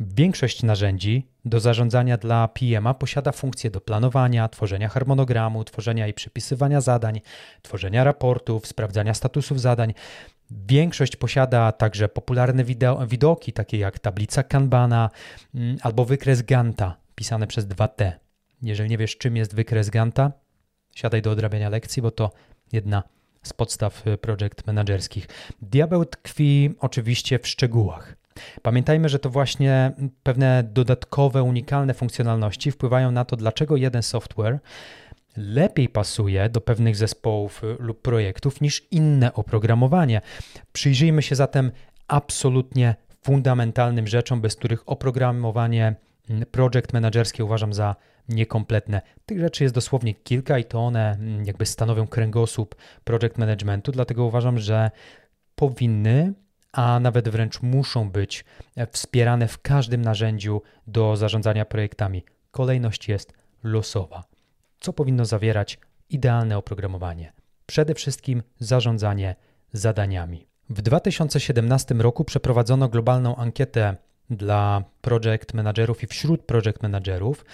Większość 0.00 0.62
narzędzi 0.62 1.26
do 1.44 1.60
zarządzania 1.60 2.16
dla 2.16 2.48
PM-a 2.48 2.94
posiada 2.94 3.32
funkcje 3.32 3.70
do 3.70 3.80
planowania, 3.80 4.48
tworzenia 4.48 4.88
harmonogramu, 4.88 5.64
tworzenia 5.64 6.06
i 6.08 6.14
przypisywania 6.14 6.80
zadań, 6.80 7.20
tworzenia 7.62 8.04
raportów, 8.04 8.66
sprawdzania 8.66 9.14
statusów 9.14 9.60
zadań. 9.60 9.94
Większość 10.50 11.16
posiada 11.16 11.72
także 11.72 12.08
popularne 12.08 12.64
widoki, 13.06 13.52
takie 13.52 13.78
jak 13.78 13.98
tablica 13.98 14.42
Kanbana 14.42 15.10
mm, 15.54 15.76
albo 15.82 16.04
wykres 16.04 16.42
Ganta, 16.42 16.96
pisane 17.14 17.46
przez 17.46 17.66
2T. 17.66 18.12
Jeżeli 18.62 18.90
nie 18.90 18.98
wiesz, 18.98 19.16
czym 19.16 19.36
jest 19.36 19.54
wykres 19.54 19.90
Ganta, 19.90 20.32
siadaj 20.94 21.22
do 21.22 21.30
odrabiania 21.30 21.68
lekcji, 21.68 22.02
bo 22.02 22.10
to 22.10 22.30
jedna 22.72 23.02
z 23.42 23.52
podstaw 23.52 24.06
y, 24.06 24.18
projekt 24.18 24.66
menedżerskich. 24.66 25.28
Diabeł 25.62 26.04
tkwi 26.04 26.74
oczywiście 26.80 27.38
w 27.38 27.48
szczegółach. 27.48 28.21
Pamiętajmy, 28.62 29.08
że 29.08 29.18
to 29.18 29.30
właśnie 29.30 29.92
pewne 30.22 30.64
dodatkowe, 30.72 31.42
unikalne 31.42 31.94
funkcjonalności 31.94 32.70
wpływają 32.70 33.10
na 33.10 33.24
to, 33.24 33.36
dlaczego 33.36 33.76
jeden 33.76 34.02
software 34.02 34.58
lepiej 35.36 35.88
pasuje 35.88 36.48
do 36.48 36.60
pewnych 36.60 36.96
zespołów 36.96 37.62
lub 37.78 38.02
projektów 38.02 38.60
niż 38.60 38.86
inne 38.90 39.34
oprogramowanie. 39.34 40.20
Przyjrzyjmy 40.72 41.22
się 41.22 41.34
zatem 41.34 41.72
absolutnie 42.08 42.94
fundamentalnym 43.24 44.06
rzeczom, 44.06 44.40
bez 44.40 44.56
których 44.56 44.88
oprogramowanie 44.88 45.94
mm, 46.30 46.46
project 46.50 46.92
managerskie 46.92 47.44
uważam 47.44 47.74
za 47.74 47.96
niekompletne. 48.28 49.02
Tych 49.26 49.40
rzeczy 49.40 49.62
jest 49.64 49.74
dosłownie 49.74 50.14
kilka 50.14 50.58
i 50.58 50.64
to 50.64 50.80
one 50.80 51.12
mm, 51.12 51.44
jakby 51.44 51.66
stanowią 51.66 52.06
kręgosłup 52.06 52.74
project 53.04 53.38
managementu, 53.38 53.92
dlatego 53.92 54.24
uważam, 54.24 54.58
że 54.58 54.90
powinny 55.54 56.32
a 56.72 57.00
nawet 57.00 57.28
wręcz 57.28 57.62
muszą 57.62 58.10
być 58.10 58.44
e, 58.76 58.86
wspierane 58.86 59.48
w 59.48 59.62
każdym 59.62 60.02
narzędziu 60.02 60.62
do 60.86 61.16
zarządzania 61.16 61.64
projektami. 61.64 62.24
Kolejność 62.50 63.08
jest 63.08 63.32
losowa. 63.62 64.24
Co 64.80 64.92
powinno 64.92 65.24
zawierać 65.24 65.78
idealne 66.10 66.58
oprogramowanie? 66.58 67.32
Przede 67.66 67.94
wszystkim 67.94 68.42
zarządzanie 68.58 69.36
zadaniami. 69.72 70.46
W 70.70 70.82
2017 70.82 71.94
roku 71.94 72.24
przeprowadzono 72.24 72.88
globalną 72.88 73.36
ankietę 73.36 73.96
dla 74.30 74.84
project 75.00 75.54
managerów 75.54 76.02
i 76.02 76.06
wśród 76.06 76.42
project 76.42 76.82
managerów 76.82 77.44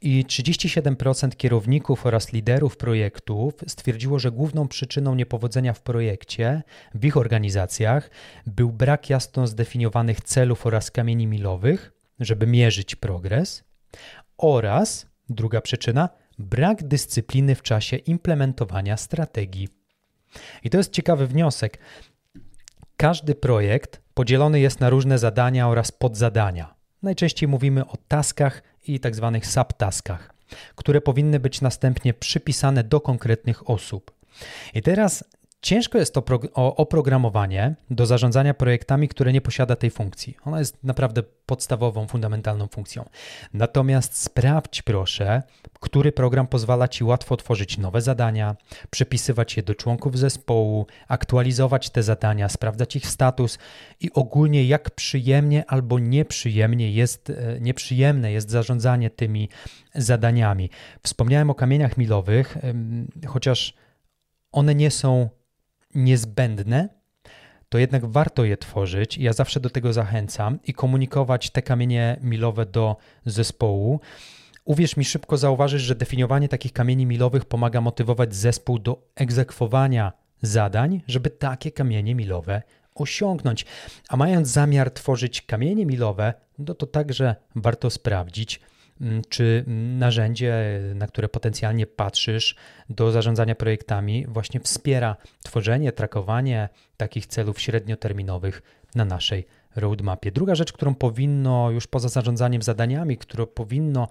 i 0.00 0.24
37% 0.24 1.36
kierowników 1.36 2.06
oraz 2.06 2.32
liderów 2.32 2.76
projektów 2.76 3.54
stwierdziło, 3.66 4.18
że 4.18 4.30
główną 4.30 4.68
przyczyną 4.68 5.14
niepowodzenia 5.14 5.72
w 5.72 5.82
projekcie 5.82 6.62
w 6.94 7.04
ich 7.04 7.16
organizacjach 7.16 8.10
był 8.46 8.72
brak 8.72 9.10
jasno 9.10 9.46
zdefiniowanych 9.46 10.20
celów 10.20 10.66
oraz 10.66 10.90
kamieni 10.90 11.26
milowych, 11.26 11.92
żeby 12.20 12.46
mierzyć 12.46 12.96
progres 12.96 13.64
oraz 14.38 15.06
druga 15.28 15.60
przyczyna 15.60 16.08
brak 16.38 16.88
dyscypliny 16.88 17.54
w 17.54 17.62
czasie 17.62 17.96
implementowania 17.96 18.96
strategii. 18.96 19.68
I 20.64 20.70
to 20.70 20.78
jest 20.78 20.92
ciekawy 20.92 21.26
wniosek. 21.26 21.78
Każdy 22.96 23.34
projekt 23.34 24.05
podzielony 24.16 24.60
jest 24.60 24.80
na 24.80 24.90
różne 24.90 25.18
zadania 25.18 25.68
oraz 25.68 25.92
podzadania. 25.92 26.74
Najczęściej 27.02 27.48
mówimy 27.48 27.86
o 27.86 27.96
taskach 28.08 28.62
i 28.86 29.00
tak 29.00 29.14
zwanych 29.14 29.46
subtaskach, 29.46 30.34
które 30.74 31.00
powinny 31.00 31.40
być 31.40 31.60
następnie 31.60 32.14
przypisane 32.14 32.84
do 32.84 33.00
konkretnych 33.00 33.70
osób. 33.70 34.12
I 34.74 34.82
teraz 34.82 35.24
Ciężko 35.62 35.98
jest 35.98 36.16
o 36.54 36.76
oprogramowanie 36.76 37.74
do 37.90 38.06
zarządzania 38.06 38.54
projektami, 38.54 39.08
które 39.08 39.32
nie 39.32 39.40
posiada 39.40 39.76
tej 39.76 39.90
funkcji. 39.90 40.36
Ona 40.44 40.58
jest 40.58 40.84
naprawdę 40.84 41.22
podstawową, 41.46 42.06
fundamentalną 42.06 42.66
funkcją. 42.66 43.04
Natomiast 43.54 44.18
sprawdź 44.22 44.82
proszę, 44.82 45.42
który 45.80 46.12
program 46.12 46.46
pozwala 46.46 46.88
Ci 46.88 47.04
łatwo 47.04 47.36
tworzyć 47.36 47.78
nowe 47.78 48.00
zadania, 48.00 48.56
przypisywać 48.90 49.56
je 49.56 49.62
do 49.62 49.74
członków 49.74 50.18
zespołu, 50.18 50.86
aktualizować 51.08 51.90
te 51.90 52.02
zadania, 52.02 52.48
sprawdzać 52.48 52.96
ich 52.96 53.06
status 53.06 53.58
i 54.00 54.12
ogólnie 54.12 54.64
jak 54.64 54.90
przyjemnie 54.90 55.64
albo 55.70 55.98
nieprzyjemnie 55.98 56.92
jest, 56.92 57.30
e, 57.30 57.60
nieprzyjemne 57.60 58.32
jest 58.32 58.50
zarządzanie 58.50 59.10
tymi 59.10 59.48
zadaniami. 59.94 60.70
Wspomniałem 61.02 61.50
o 61.50 61.54
kamieniach 61.54 61.96
milowych, 61.96 62.58
chociaż 63.26 63.74
one 64.52 64.74
nie 64.74 64.90
są 64.90 65.28
niezbędne, 65.94 66.88
to 67.68 67.78
jednak 67.78 68.06
warto 68.06 68.44
je 68.44 68.56
tworzyć. 68.56 69.18
Ja 69.18 69.32
zawsze 69.32 69.60
do 69.60 69.70
tego 69.70 69.92
zachęcam 69.92 70.58
i 70.64 70.72
komunikować 70.74 71.50
te 71.50 71.62
kamienie 71.62 72.18
milowe 72.22 72.66
do 72.66 72.96
zespołu. 73.26 74.00
Uwierz 74.64 74.96
mi, 74.96 75.04
szybko 75.04 75.36
zauważysz, 75.36 75.82
że 75.82 75.94
definiowanie 75.94 76.48
takich 76.48 76.72
kamieni 76.72 77.06
milowych 77.06 77.44
pomaga 77.44 77.80
motywować 77.80 78.34
zespół 78.34 78.78
do 78.78 79.02
egzekwowania 79.14 80.12
zadań, 80.42 81.02
żeby 81.08 81.30
takie 81.30 81.72
kamienie 81.72 82.14
milowe 82.14 82.62
osiągnąć. 82.94 83.66
A 84.08 84.16
mając 84.16 84.48
zamiar 84.48 84.90
tworzyć 84.90 85.42
kamienie 85.42 85.86
milowe, 85.86 86.34
no 86.58 86.74
to 86.74 86.86
także 86.86 87.36
warto 87.54 87.90
sprawdzić, 87.90 88.60
czy 89.28 89.64
narzędzie, 89.98 90.80
na 90.94 91.06
które 91.06 91.28
potencjalnie 91.28 91.86
patrzysz 91.86 92.56
do 92.90 93.10
zarządzania 93.10 93.54
projektami, 93.54 94.26
właśnie 94.28 94.60
wspiera 94.60 95.16
tworzenie, 95.42 95.92
trakowanie 95.92 96.68
takich 96.96 97.26
celów 97.26 97.60
średnioterminowych 97.60 98.62
na 98.94 99.04
naszej 99.04 99.46
roadmapie. 99.76 100.32
Druga 100.32 100.54
rzecz, 100.54 100.72
którą 100.72 100.94
powinno 100.94 101.70
już 101.70 101.86
poza 101.86 102.08
zarządzaniem 102.08 102.62
zadaniami, 102.62 103.18
które 103.18 103.46
powinno 103.46 104.08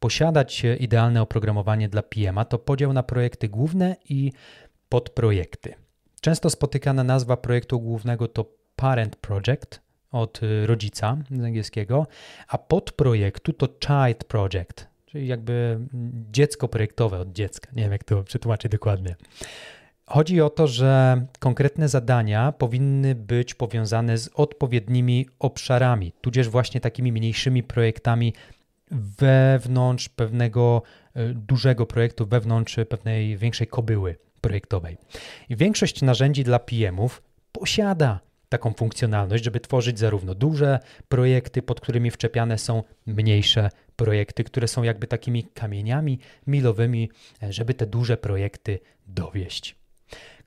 posiadać 0.00 0.62
idealne 0.80 1.22
oprogramowanie 1.22 1.88
dla 1.88 2.02
PMA, 2.02 2.44
to 2.44 2.58
podział 2.58 2.92
na 2.92 3.02
projekty 3.02 3.48
główne 3.48 3.96
i 4.08 4.32
podprojekty. 4.88 5.74
Często 6.20 6.50
spotykana 6.50 7.04
nazwa 7.04 7.36
projektu 7.36 7.80
głównego 7.80 8.28
to 8.28 8.46
Parent 8.76 9.16
Project, 9.16 9.80
od 10.12 10.42
y, 10.42 10.66
rodzica 10.66 11.16
z 11.30 11.44
angielskiego, 11.44 12.06
a 12.48 12.58
podprojektu 12.58 13.52
to 13.52 13.66
child 13.66 14.24
project, 14.24 14.86
czyli 15.06 15.26
jakby 15.26 15.52
mm, 15.52 16.24
dziecko 16.32 16.68
projektowe 16.68 17.18
od 17.18 17.32
dziecka. 17.32 17.70
Nie 17.76 17.82
wiem, 17.82 17.92
jak 17.92 18.04
to 18.04 18.22
przetłumaczyć 18.22 18.72
dokładnie. 18.72 19.16
Chodzi 20.06 20.40
o 20.40 20.50
to, 20.50 20.66
że 20.66 21.22
konkretne 21.38 21.88
zadania 21.88 22.52
powinny 22.52 23.14
być 23.14 23.54
powiązane 23.54 24.18
z 24.18 24.30
odpowiednimi 24.34 25.28
obszarami, 25.38 26.12
tudzież 26.20 26.48
właśnie 26.48 26.80
takimi 26.80 27.12
mniejszymi 27.12 27.62
projektami 27.62 28.32
wewnątrz 28.90 30.08
pewnego 30.08 30.82
y, 31.16 31.34
dużego 31.34 31.86
projektu, 31.86 32.26
wewnątrz 32.26 32.76
pewnej 32.88 33.36
większej 33.36 33.66
kobyły 33.66 34.16
projektowej. 34.40 34.96
I 35.48 35.56
większość 35.56 36.02
narzędzi 36.02 36.44
dla 36.44 36.58
PM-ów 36.58 37.22
posiada 37.52 38.20
taką 38.52 38.72
funkcjonalność, 38.72 39.44
żeby 39.44 39.60
tworzyć 39.60 39.98
zarówno 39.98 40.34
duże 40.34 40.80
projekty, 41.08 41.62
pod 41.62 41.80
którymi 41.80 42.10
wczepiane 42.10 42.58
są 42.58 42.82
mniejsze 43.06 43.70
projekty, 43.96 44.44
które 44.44 44.68
są 44.68 44.82
jakby 44.82 45.06
takimi 45.06 45.44
kamieniami 45.44 46.18
milowymi, 46.46 47.10
żeby 47.50 47.74
te 47.74 47.86
duże 47.86 48.16
projekty 48.16 48.80
dowieść. 49.06 49.76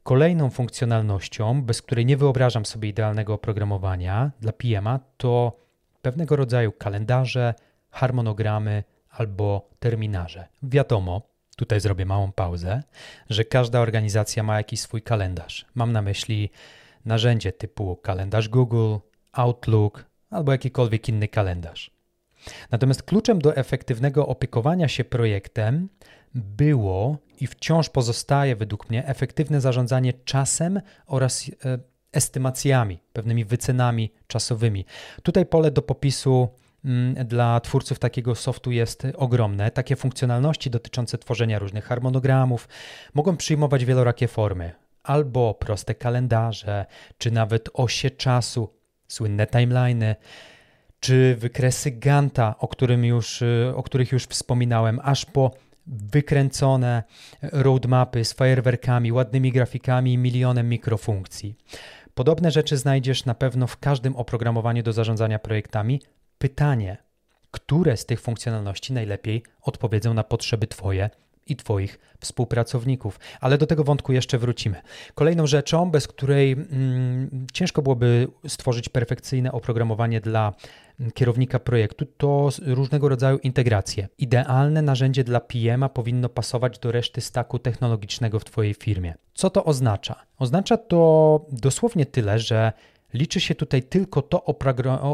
Kolejną 0.03 0.49
funkcjonalnością, 0.49 1.61
bez 1.61 1.81
której 1.81 2.05
nie 2.05 2.17
wyobrażam 2.17 2.65
sobie 2.65 2.89
idealnego 2.89 3.33
oprogramowania 3.33 4.31
dla 4.39 4.53
PMA, 4.53 4.99
to 5.17 5.57
pewnego 6.01 6.35
rodzaju 6.35 6.71
kalendarze, 6.71 7.53
harmonogramy 7.89 8.83
albo 9.09 9.69
terminarze. 9.79 10.47
Wiadomo, 10.63 11.21
tutaj 11.57 11.79
zrobię 11.79 12.05
małą 12.05 12.31
pauzę, 12.31 12.83
że 13.29 13.45
każda 13.45 13.79
organizacja 13.79 14.43
ma 14.43 14.57
jakiś 14.57 14.79
swój 14.79 15.01
kalendarz. 15.01 15.65
Mam 15.75 15.91
na 15.91 16.01
myśli 16.01 16.49
narzędzie 17.05 17.51
typu 17.51 17.95
kalendarz 17.95 18.49
Google, 18.49 18.95
Outlook 19.31 20.05
albo 20.29 20.51
jakikolwiek 20.51 21.09
inny 21.09 21.27
kalendarz. 21.27 21.91
Natomiast 22.71 23.03
kluczem 23.03 23.39
do 23.39 23.55
efektywnego 23.55 24.27
opiekowania 24.27 24.87
się 24.87 25.03
projektem 25.03 25.89
było 26.35 27.17
i 27.39 27.47
wciąż 27.47 27.89
pozostaje 27.89 28.55
według 28.55 28.89
mnie 28.89 29.07
efektywne 29.07 29.61
zarządzanie 29.61 30.13
czasem 30.13 30.81
oraz 31.07 31.51
e, 31.65 31.79
estymacjami, 32.11 32.99
pewnymi 33.13 33.45
wycenami 33.45 34.11
czasowymi. 34.27 34.85
Tutaj 35.23 35.45
pole 35.45 35.71
do 35.71 35.81
popisu 35.81 36.47
mm, 36.85 37.27
dla 37.27 37.59
twórców 37.59 37.99
takiego 37.99 38.35
softu 38.35 38.71
jest 38.71 39.07
ogromne. 39.15 39.71
Takie 39.71 39.95
funkcjonalności 39.95 40.69
dotyczące 40.69 41.17
tworzenia 41.17 41.59
różnych 41.59 41.85
harmonogramów 41.85 42.67
mogą 43.13 43.37
przyjmować 43.37 43.85
wielorakie 43.85 44.27
formy 44.27 44.84
albo 45.05 45.53
proste 45.53 45.95
kalendarze, 45.95 46.85
czy 47.17 47.31
nawet 47.31 47.69
osie 47.73 48.11
czasu, 48.11 48.69
słynne 49.07 49.47
timeliny, 49.47 50.15
czy 50.99 51.35
wykresy 51.35 51.91
Ganta, 51.91 52.55
o, 52.59 52.67
którym 52.67 53.05
już, 53.05 53.43
o 53.75 53.83
których 53.83 54.11
już 54.11 54.23
wspominałem, 54.23 54.99
aż 55.03 55.25
po 55.25 55.51
wykręcone 55.87 57.03
roadmapy 57.41 58.25
z 58.25 58.33
fajerwerkami, 58.33 59.11
ładnymi 59.11 59.51
grafikami 59.51 60.13
i 60.13 60.17
milionem 60.17 60.69
mikrofunkcji. 60.69 61.57
Podobne 62.13 62.51
rzeczy 62.51 62.77
znajdziesz 62.77 63.25
na 63.25 63.35
pewno 63.35 63.67
w 63.67 63.77
każdym 63.77 64.15
oprogramowaniu 64.15 64.83
do 64.83 64.93
zarządzania 64.93 65.39
projektami. 65.39 66.01
Pytanie, 66.37 66.97
które 67.51 67.97
z 67.97 68.05
tych 68.05 68.21
funkcjonalności 68.21 68.93
najlepiej 68.93 69.43
odpowiedzą 69.61 70.13
na 70.13 70.23
potrzeby 70.23 70.67
Twoje 70.67 71.09
i 71.47 71.55
Twoich 71.55 71.99
współpracowników. 72.19 73.19
Ale 73.41 73.57
do 73.57 73.67
tego 73.67 73.83
wątku 73.83 74.13
jeszcze 74.13 74.37
wrócimy. 74.37 74.81
Kolejną 75.15 75.47
rzeczą, 75.47 75.91
bez 75.91 76.07
której 76.07 76.51
mm, 76.51 77.47
ciężko 77.53 77.81
byłoby 77.81 78.27
stworzyć 78.47 78.89
perfekcyjne 78.89 79.51
oprogramowanie 79.51 80.21
dla 80.21 80.53
mm, 80.99 81.11
kierownika 81.11 81.59
projektu, 81.59 82.05
to 82.17 82.49
różnego 82.65 83.09
rodzaju 83.09 83.37
integracje. 83.37 84.07
Idealne 84.17 84.81
narzędzie 84.81 85.23
dla 85.23 85.39
PM-a 85.39 85.89
powinno 85.89 86.29
pasować 86.29 86.79
do 86.79 86.91
reszty 86.91 87.21
staku 87.21 87.59
technologicznego 87.59 88.39
w 88.39 88.45
Twojej 88.45 88.73
firmie. 88.73 89.13
Co 89.33 89.49
to 89.49 89.65
oznacza? 89.65 90.15
Oznacza 90.39 90.77
to 90.77 91.45
dosłownie 91.51 92.05
tyle, 92.05 92.39
że 92.39 92.73
Liczy 93.15 93.39
się 93.39 93.55
tutaj 93.55 93.83
tylko 93.83 94.21
to 94.21 94.43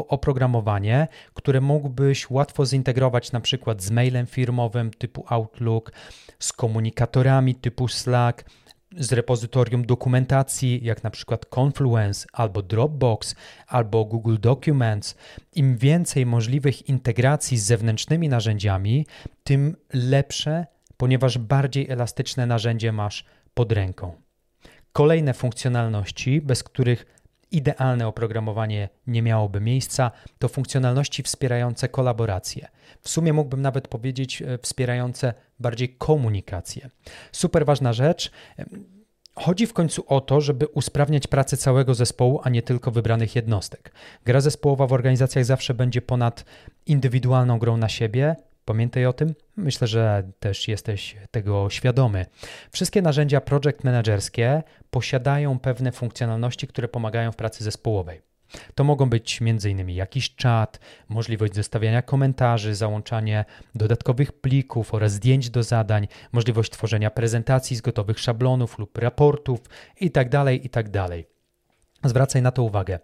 oprogramowanie, 0.08 1.08
które 1.34 1.60
mógłbyś 1.60 2.30
łatwo 2.30 2.66
zintegrować 2.66 3.32
na 3.32 3.40
przykład 3.40 3.82
z 3.82 3.90
mailem 3.90 4.26
firmowym 4.26 4.90
typu 4.90 5.24
Outlook, 5.28 5.92
z 6.38 6.52
komunikatorami 6.52 7.54
typu 7.54 7.88
Slack, 7.88 8.44
z 8.96 9.12
repozytorium 9.12 9.86
dokumentacji, 9.86 10.80
jak 10.84 11.04
na 11.04 11.10
przykład 11.10 11.46
Confluence 11.58 12.26
albo 12.32 12.62
Dropbox 12.62 13.34
albo 13.66 14.04
Google 14.04 14.36
Documents. 14.40 15.14
Im 15.54 15.76
więcej 15.76 16.26
możliwych 16.26 16.88
integracji 16.88 17.58
z 17.58 17.64
zewnętrznymi 17.64 18.28
narzędziami, 18.28 19.06
tym 19.44 19.76
lepsze, 19.92 20.66
ponieważ 20.96 21.38
bardziej 21.38 21.90
elastyczne 21.90 22.46
narzędzie 22.46 22.92
masz 22.92 23.24
pod 23.54 23.72
ręką. 23.72 24.12
Kolejne 24.92 25.34
funkcjonalności, 25.34 26.40
bez 26.40 26.62
których 26.62 27.21
idealne 27.52 28.06
oprogramowanie 28.06 28.88
nie 29.06 29.22
miałoby 29.22 29.60
miejsca, 29.60 30.10
to 30.38 30.48
funkcjonalności 30.48 31.22
wspierające 31.22 31.88
kolaborację. 31.88 32.68
W 33.00 33.08
sumie 33.08 33.32
mógłbym 33.32 33.62
nawet 33.62 33.88
powiedzieć 33.88 34.42
e, 34.42 34.58
wspierające 34.58 35.34
bardziej 35.60 35.88
komunikację. 35.88 36.90
Super 37.32 37.66
ważna 37.66 37.92
rzecz. 37.92 38.30
Chodzi 39.34 39.66
w 39.66 39.72
końcu 39.72 40.04
o 40.06 40.20
to, 40.20 40.40
żeby 40.40 40.66
usprawniać 40.66 41.26
pracę 41.26 41.56
całego 41.56 41.94
zespołu, 41.94 42.40
a 42.44 42.50
nie 42.50 42.62
tylko 42.62 42.90
wybranych 42.90 43.36
jednostek. 43.36 43.92
Gra 44.24 44.40
zespołowa 44.40 44.86
w 44.86 44.92
organizacjach 44.92 45.44
zawsze 45.44 45.74
będzie 45.74 46.02
ponad 46.02 46.44
indywidualną 46.86 47.58
grą 47.58 47.76
na 47.76 47.88
siebie, 47.88 48.36
Pamiętaj 48.64 49.06
o 49.06 49.12
tym? 49.12 49.34
Myślę, 49.56 49.86
że 49.86 50.30
też 50.40 50.68
jesteś 50.68 51.16
tego 51.30 51.70
świadomy. 51.70 52.26
Wszystkie 52.72 53.02
narzędzia 53.02 53.40
project 53.40 53.84
managerskie 53.84 54.62
posiadają 54.90 55.58
pewne 55.58 55.92
funkcjonalności, 55.92 56.66
które 56.66 56.88
pomagają 56.88 57.32
w 57.32 57.36
pracy 57.36 57.64
zespołowej. 57.64 58.22
To 58.74 58.84
mogą 58.84 59.10
być 59.10 59.42
m.in. 59.42 59.88
jakiś 59.88 60.34
czat, 60.34 60.80
możliwość 61.08 61.54
zostawiania 61.54 62.02
komentarzy, 62.02 62.74
załączanie 62.74 63.44
dodatkowych 63.74 64.32
plików 64.32 64.94
oraz 64.94 65.12
zdjęć 65.12 65.50
do 65.50 65.62
zadań, 65.62 66.08
możliwość 66.32 66.70
tworzenia 66.70 67.10
prezentacji 67.10 67.76
z 67.76 67.80
gotowych 67.80 68.18
szablonów 68.18 68.78
lub 68.78 68.98
raportów 68.98 69.60
itd. 70.00 70.30
Tak 70.30 70.64
itd. 70.64 71.08
Tak 71.08 71.08
Zwracaj 72.04 72.42
na 72.42 72.50
to 72.50 72.62
uwagę. 72.62 72.98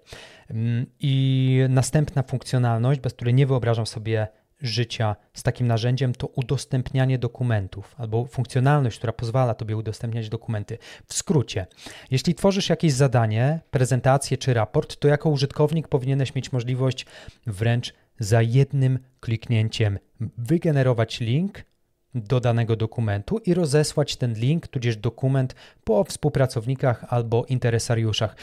Mm, 0.50 0.86
I 1.00 1.60
następna 1.68 2.22
funkcjonalność, 2.22 3.00
bez 3.00 3.14
której 3.14 3.34
nie 3.34 3.46
wyobrażam 3.46 3.86
sobie 3.86 4.28
życia 4.60 5.16
z 5.34 5.42
takim 5.42 5.66
narzędziem, 5.66 6.14
to 6.14 6.26
udostępnianie 6.26 7.18
dokumentów 7.18 7.94
albo 7.98 8.24
funkcjonalność, 8.24 8.98
która 8.98 9.12
pozwala 9.12 9.54
Tobie 9.54 9.76
udostępniać 9.76 10.28
dokumenty. 10.28 10.78
W 11.06 11.14
skrócie, 11.14 11.66
jeśli 12.10 12.34
tworzysz 12.34 12.68
jakieś 12.68 12.92
zadanie, 12.92 13.60
prezentację 13.70 14.38
czy 14.38 14.54
raport, 14.54 14.96
to 14.96 15.08
jako 15.08 15.30
użytkownik 15.30 15.88
powinieneś 15.88 16.34
mieć 16.34 16.52
możliwość 16.52 17.06
wręcz 17.46 17.94
za 18.18 18.42
jednym 18.42 18.98
kliknięciem 19.20 19.98
wygenerować 20.38 21.20
link 21.20 21.64
do 22.14 22.40
danego 22.40 22.76
dokumentu 22.76 23.38
i 23.38 23.54
rozesłać 23.54 24.16
ten 24.16 24.34
link, 24.34 24.68
tudzież 24.68 24.96
dokument 24.96 25.54
po 25.84 26.04
współpracownikach 26.04 27.04
albo 27.08 27.44
interesariuszach 27.44 28.36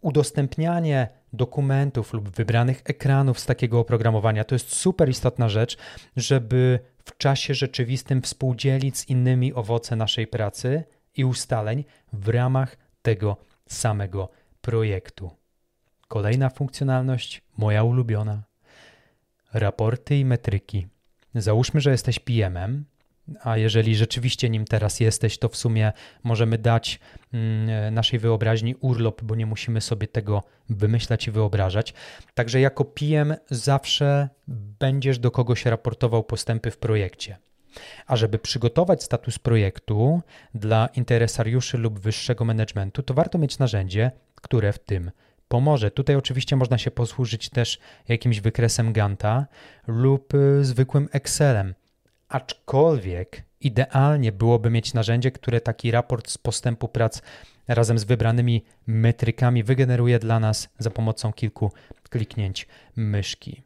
udostępnianie 0.00 1.08
dokumentów 1.32 2.12
lub 2.12 2.28
wybranych 2.28 2.82
ekranów 2.84 3.40
z 3.40 3.46
takiego 3.46 3.80
oprogramowania 3.80 4.44
to 4.44 4.54
jest 4.54 4.74
super 4.74 5.08
istotna 5.08 5.48
rzecz, 5.48 5.76
żeby 6.16 6.78
w 7.04 7.16
czasie 7.16 7.54
rzeczywistym 7.54 8.22
współdzielić 8.22 8.98
z 8.98 9.08
innymi 9.08 9.54
owoce 9.54 9.96
naszej 9.96 10.26
pracy 10.26 10.84
i 11.16 11.24
ustaleń 11.24 11.84
w 12.12 12.28
ramach 12.28 12.76
tego 13.02 13.36
samego 13.66 14.28
projektu. 14.60 15.30
Kolejna 16.08 16.50
funkcjonalność, 16.50 17.42
moja 17.56 17.84
ulubiona. 17.84 18.42
Raporty 19.52 20.16
i 20.16 20.24
metryki. 20.24 20.86
Załóżmy, 21.34 21.80
że 21.80 21.90
jesteś 21.90 22.18
PM-em 22.18 22.84
a 23.42 23.56
jeżeli 23.56 23.96
rzeczywiście 23.96 24.50
nim 24.50 24.64
teraz 24.64 25.00
jesteś, 25.00 25.38
to 25.38 25.48
w 25.48 25.56
sumie 25.56 25.92
możemy 26.22 26.58
dać 26.58 27.00
mm, 27.32 27.94
naszej 27.94 28.18
wyobraźni 28.18 28.74
urlop, 28.80 29.22
bo 29.22 29.34
nie 29.34 29.46
musimy 29.46 29.80
sobie 29.80 30.08
tego 30.08 30.42
wymyślać 30.70 31.26
i 31.26 31.30
wyobrażać. 31.30 31.94
Także 32.34 32.60
jako 32.60 32.84
PM 32.84 33.34
zawsze 33.50 34.28
będziesz 34.78 35.18
do 35.18 35.30
kogoś 35.30 35.64
raportował 35.64 36.24
postępy 36.24 36.70
w 36.70 36.78
projekcie. 36.78 37.36
A 38.06 38.16
żeby 38.16 38.38
przygotować 38.38 39.02
status 39.02 39.38
projektu 39.38 40.22
dla 40.54 40.88
interesariuszy 40.94 41.78
lub 41.78 41.98
wyższego 41.98 42.44
managementu, 42.44 43.02
to 43.02 43.14
warto 43.14 43.38
mieć 43.38 43.58
narzędzie, 43.58 44.10
które 44.34 44.72
w 44.72 44.78
tym 44.78 45.10
pomoże. 45.48 45.90
Tutaj 45.90 46.16
oczywiście 46.16 46.56
można 46.56 46.78
się 46.78 46.90
posłużyć 46.90 47.50
też 47.50 47.78
jakimś 48.08 48.40
wykresem 48.40 48.92
Ganta 48.92 49.46
lub 49.86 50.34
y, 50.34 50.64
zwykłym 50.64 51.08
Excelem. 51.12 51.74
Aczkolwiek 52.32 53.42
idealnie 53.60 54.32
byłoby 54.32 54.70
mieć 54.70 54.94
narzędzie, 54.94 55.30
które 55.30 55.60
taki 55.60 55.90
raport 55.90 56.30
z 56.30 56.38
postępu 56.38 56.88
prac 56.88 57.22
razem 57.68 57.98
z 57.98 58.04
wybranymi 58.04 58.64
metrykami 58.86 59.62
wygeneruje 59.62 60.18
dla 60.18 60.40
nas 60.40 60.68
za 60.78 60.90
pomocą 60.90 61.32
kilku 61.32 61.72
kliknięć 62.10 62.68
myszki. 62.96 63.62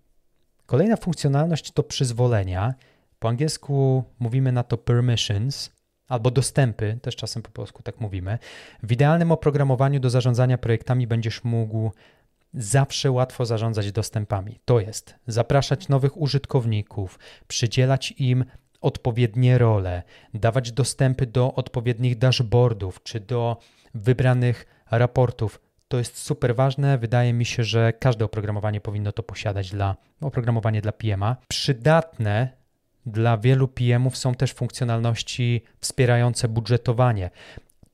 Kolejna 0.67 0.97
funkcjonalność 0.97 1.71
to 1.73 1.83
przyzwolenia. 1.83 2.75
Po 3.19 3.29
angielsku 3.29 4.05
mówimy 4.19 4.53
na 4.53 4.63
to 4.63 4.79
permissions 4.79 5.71
albo 6.09 6.31
dostępy, 6.31 6.99
też 7.03 7.17
czasem 7.17 7.43
po 7.43 7.51
polsku 7.51 7.83
tak 7.83 8.01
mówimy. 8.01 8.39
W 8.83 8.93
idealnym 8.93 9.33
oprogramowaniu 9.33 10.01
do 10.01 10.11
zarządzania 10.11 10.59
projektami 10.59 11.07
będziesz 11.07 11.45
mógł 11.45 11.91
zawsze 12.55 13.11
łatwo 13.11 13.47
zarządzać 13.47 13.93
dostępami. 13.93 14.59
To 14.65 14.81
jest 14.81 15.15
zapraszać 15.27 15.89
nowych 15.89 16.17
użytkowników, 16.17 17.19
przydzielać 17.49 18.15
im 18.19 18.45
odpowiednie 18.81 19.59
role, 19.59 20.03
dawać 20.35 20.73
dostępy 20.73 21.27
do 21.27 21.55
odpowiednich 21.55 22.19
dashboardów 22.19 23.03
czy 23.03 23.21
do 23.21 23.57
wybranych 23.95 24.67
raportów. 24.91 25.61
To 25.89 25.99
jest 25.99 26.19
super 26.19 26.55
ważne. 26.57 26.99
Wydaje 26.99 27.33
mi 27.33 27.45
się, 27.45 27.65
że 27.65 27.93
każde 27.93 28.25
oprogramowanie 28.25 28.81
powinno 28.81 29.13
to 29.13 29.23
posiadać 29.23 29.71
dla 29.71 29.97
oprogramowanie 30.21 30.83
dla 30.83 30.93
PMA. 30.93 31.37
Przydatne 31.49 32.49
dla 33.07 33.39
wielu 33.39 33.69
PM-ów 33.69 34.17
są 34.17 34.35
też 34.35 34.53
funkcjonalności 34.53 35.63
wspierające 35.81 36.49
budżetowanie. 36.49 37.31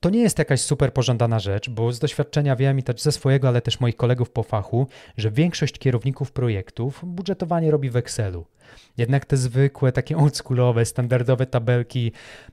To 0.02 0.10
nie 0.10 0.20
jest 0.20 0.38
jakaś 0.38 0.60
super 0.60 0.92
pożądana 0.92 1.38
rzecz, 1.38 1.70
bo 1.70 1.92
z 1.92 1.98
doświadczenia 1.98 2.56
wiem 2.56 2.78
i 2.78 2.82
też 2.82 3.00
ze 3.00 3.12
swojego, 3.12 3.48
ale 3.48 3.60
też 3.60 3.80
moich 3.80 3.96
kolegów 3.96 4.30
po 4.30 4.42
fachu, 4.42 4.86
że 5.16 5.30
większość 5.30 5.78
kierowników 5.78 6.32
projektów 6.32 7.00
budżetowanie 7.06 7.70
robi 7.70 7.90
w 7.90 7.96
Excelu. 7.96 8.46
Jednak 8.96 9.24
te 9.24 9.36
zwykłe, 9.36 9.92
takie 9.92 10.16
oldschoolowe, 10.16 10.84
standardowe 10.84 11.46
tabelki 11.46 12.12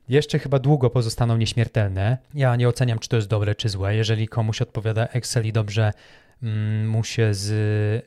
jeszcze 0.09 0.39
chyba 0.39 0.59
długo 0.59 0.89
pozostaną 0.89 1.38
nieśmiertelne. 1.38 2.17
Ja 2.33 2.55
nie 2.55 2.69
oceniam, 2.69 2.99
czy 2.99 3.09
to 3.09 3.15
jest 3.15 3.27
dobre, 3.27 3.55
czy 3.55 3.69
złe. 3.69 3.95
Jeżeli 3.95 4.27
komuś 4.27 4.62
odpowiada 4.62 5.07
Excel 5.07 5.45
i 5.45 5.51
dobrze 5.51 5.93
mm, 6.43 6.89
mu 6.89 7.03
się 7.03 7.33
z 7.33 7.51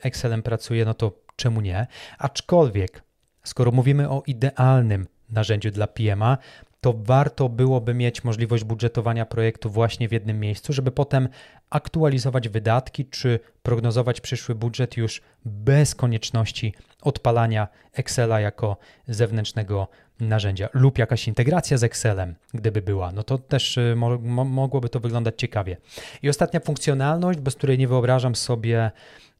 Excelem 0.04 0.42
pracuje, 0.42 0.84
no 0.84 0.94
to 0.94 1.12
czemu 1.36 1.60
nie? 1.60 1.86
Aczkolwiek, 2.18 3.02
skoro 3.44 3.72
mówimy 3.72 4.10
o 4.10 4.22
idealnym 4.26 5.06
narzędziu 5.30 5.70
dla 5.70 5.86
PMA, 5.86 6.38
to 6.82 6.94
warto 6.98 7.48
byłoby 7.48 7.94
mieć 7.94 8.24
możliwość 8.24 8.64
budżetowania 8.64 9.26
projektu 9.26 9.70
właśnie 9.70 10.08
w 10.08 10.12
jednym 10.12 10.40
miejscu, 10.40 10.72
żeby 10.72 10.90
potem 10.90 11.28
aktualizować 11.70 12.48
wydatki 12.48 13.06
czy 13.06 13.40
prognozować 13.62 14.20
przyszły 14.20 14.54
budżet 14.54 14.96
już 14.96 15.22
bez 15.44 15.94
konieczności 15.94 16.74
odpalania 17.02 17.68
Excela 17.92 18.40
jako 18.40 18.76
zewnętrznego 19.08 19.88
narzędzia 20.20 20.68
lub 20.72 20.98
jakaś 20.98 21.28
integracja 21.28 21.78
z 21.78 21.84
Excelem, 21.84 22.34
gdyby 22.54 22.82
była, 22.82 23.12
no 23.12 23.22
to 23.22 23.38
też 23.38 23.76
y, 23.76 23.94
mo 23.96 24.18
mogłoby 24.44 24.88
to 24.88 25.00
wyglądać 25.00 25.34
ciekawie. 25.38 25.76
I 26.22 26.28
ostatnia 26.28 26.60
funkcjonalność, 26.60 27.40
bez 27.40 27.54
której 27.54 27.78
nie 27.78 27.88
wyobrażam 27.88 28.34
sobie 28.34 28.90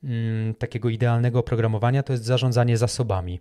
mm, 0.05 0.55
takiego 0.55 0.89
idealnego 0.89 1.39
oprogramowania, 1.39 2.03
to 2.03 2.13
jest 2.13 2.25
zarządzanie 2.25 2.77
zasobami. 2.77 3.41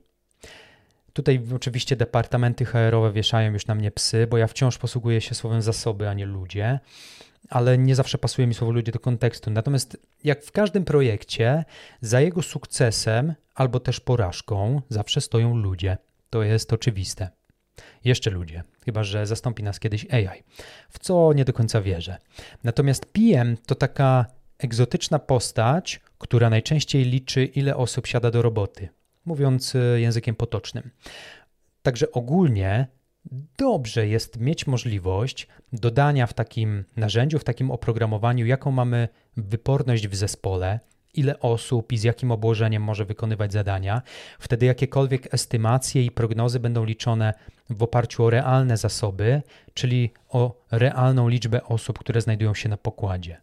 Tutaj 1.14 1.42
oczywiście 1.56 1.96
departamenty 1.96 2.66
HR-owe 2.66 3.12
wieszają 3.12 3.54
już 3.54 3.68
na 3.68 3.76
mnie 3.76 3.92
psy, 3.92 4.28
bo 4.28 4.38
ja 4.38 4.48
wciąż 4.48 4.78
posługuję 4.78 5.22
się 5.22 5.36
słowem 5.36 5.62
zasoby, 5.62 6.10
a 6.10 6.14
nie 6.14 6.26
ludzie, 6.26 6.80
ale 7.50 7.78
nie 7.78 7.96
zawsze 7.96 8.18
pasuje 8.18 8.48
mi 8.48 8.54
słowo 8.54 8.74
ludzie 8.74 8.92
do 8.92 9.00
kontekstu. 9.00 9.52
Natomiast 9.52 9.98
jak 10.24 10.44
w 10.44 10.52
każdym 10.52 10.86
projekcie, 10.86 11.66
za 12.02 12.22
jego 12.22 12.42
sukcesem 12.42 13.34
albo 13.56 13.80
też 13.80 14.00
porażką 14.00 14.82
zawsze 14.90 15.22
stoją 15.22 15.56
ludzie. 15.56 15.98
To 16.30 16.44
jest 16.44 16.74
oczywiste. 16.74 17.30
Jeszcze 18.04 18.30
ludzie, 18.30 18.64
chyba 18.86 19.04
że 19.04 19.26
zastąpi 19.26 19.64
nas 19.64 19.80
kiedyś 19.80 20.14
AI, 20.14 20.44
w 20.90 21.00
co 21.00 21.34
nie 21.34 21.46
do 21.46 21.54
końca 21.54 21.82
wierzę. 21.82 22.18
Natomiast 22.64 23.06
PM 23.06 23.58
to 23.66 23.76
taka 23.76 24.26
egzotyczna 24.58 25.20
postać, 25.20 26.00
która 26.18 26.50
najczęściej 26.50 27.04
liczy, 27.04 27.46
ile 27.46 27.76
osób 27.76 28.08
siada 28.08 28.32
do 28.32 28.42
roboty 28.42 28.90
mówiąc 29.26 29.76
e, 29.76 30.02
językiem 30.02 30.36
potocznym. 30.36 30.92
Także 31.82 32.12
ogólnie 32.12 32.88
dobrze 33.58 34.08
jest 34.08 34.40
mieć 34.40 34.68
możliwość 34.68 35.48
dodania 35.74 36.28
w 36.28 36.34
takim 36.34 36.86
narzędziu, 36.98 37.40
w 37.40 37.44
takim 37.44 37.72
oprogramowaniu, 37.72 38.46
jaką 38.46 38.72
mamy 38.72 39.08
wyporność 39.38 40.08
w 40.08 40.16
zespole, 40.16 40.80
ile 41.14 41.40
osób 41.40 41.92
i 41.92 41.98
z 41.98 42.04
jakim 42.04 42.32
obłożeniem 42.32 42.84
może 42.84 43.06
wykonywać 43.06 43.54
zadania. 43.54 44.02
Wtedy 44.40 44.66
jakiekolwiek 44.66 45.34
estymacje 45.34 46.06
i 46.06 46.12
prognozy 46.12 46.60
będą 46.60 46.86
liczone 46.86 47.34
w 47.70 47.84
oparciu 47.84 48.24
o 48.24 48.30
realne 48.30 48.78
zasoby, 48.78 49.42
czyli 49.74 50.14
o 50.30 50.62
realną 50.72 51.28
liczbę 51.28 51.64
osób, 51.64 52.00
które 52.00 52.22
znajdują 52.22 52.54
się 52.54 52.70
na 52.70 52.78
pokładzie. 52.78 53.38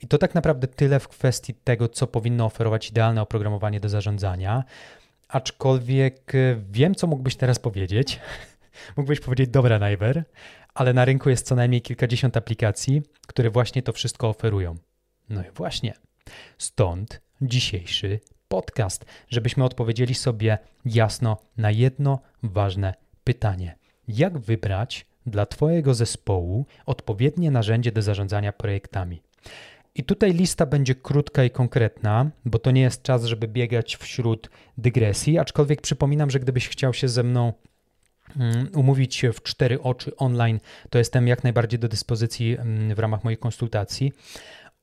I 0.00 0.08
to 0.08 0.18
tak 0.18 0.34
naprawdę 0.34 0.66
tyle 0.66 1.00
w 1.00 1.08
kwestii 1.08 1.54
tego, 1.54 1.88
co 1.88 2.06
powinno 2.06 2.44
oferować 2.44 2.90
idealne 2.90 3.22
oprogramowanie 3.22 3.80
do 3.80 3.88
zarządzania. 3.88 4.64
Aczkolwiek 5.28 6.34
e, 6.34 6.56
wiem, 6.70 6.94
co 6.94 7.06
mógłbyś 7.06 7.36
teraz 7.36 7.58
powiedzieć. 7.58 8.20
mógłbyś 8.96 9.20
powiedzieć, 9.20 9.50
dobra, 9.50 9.78
Najwer, 9.78 10.24
ale 10.74 10.92
na 10.92 11.04
rynku 11.04 11.30
jest 11.30 11.46
co 11.46 11.54
najmniej 11.54 11.82
kilkadziesiąt 11.82 12.36
aplikacji, 12.36 13.02
które 13.26 13.50
właśnie 13.50 13.82
to 13.82 13.92
wszystko 13.92 14.28
oferują. 14.28 14.74
No 15.28 15.42
i 15.42 15.50
właśnie. 15.54 15.94
Stąd 16.58 17.20
dzisiejszy 17.42 18.20
podcast, 18.48 19.04
żebyśmy 19.28 19.64
odpowiedzieli 19.64 20.14
sobie 20.14 20.58
jasno 20.84 21.36
na 21.56 21.70
jedno 21.70 22.20
ważne 22.42 22.94
pytanie: 23.24 23.76
jak 24.08 24.38
wybrać 24.38 25.06
dla 25.26 25.46
Twojego 25.46 25.94
zespołu 25.94 26.66
odpowiednie 26.86 27.50
narzędzie 27.50 27.92
do 27.92 28.02
zarządzania 28.02 28.52
projektami? 28.52 29.22
I 29.94 30.04
tutaj 30.04 30.32
lista 30.32 30.66
będzie 30.66 30.94
krótka 30.94 31.44
i 31.44 31.50
konkretna, 31.50 32.30
bo 32.44 32.58
to 32.58 32.70
nie 32.70 32.80
jest 32.80 33.02
czas, 33.02 33.24
żeby 33.24 33.48
biegać 33.48 33.96
wśród 33.96 34.50
dygresji, 34.78 35.38
aczkolwiek 35.38 35.80
przypominam, 35.80 36.30
że 36.30 36.40
gdybyś 36.40 36.68
chciał 36.68 36.94
się 36.94 37.08
ze 37.08 37.22
mną 37.22 37.52
mm, 38.36 38.68
umówić 38.74 39.22
w 39.34 39.42
cztery 39.42 39.82
oczy 39.82 40.16
online, 40.16 40.60
to 40.90 40.98
jestem 40.98 41.28
jak 41.28 41.44
najbardziej 41.44 41.80
do 41.80 41.88
dyspozycji 41.88 42.56
mm, 42.58 42.94
w 42.94 42.98
ramach 42.98 43.24
mojej 43.24 43.38
konsultacji. 43.38 44.12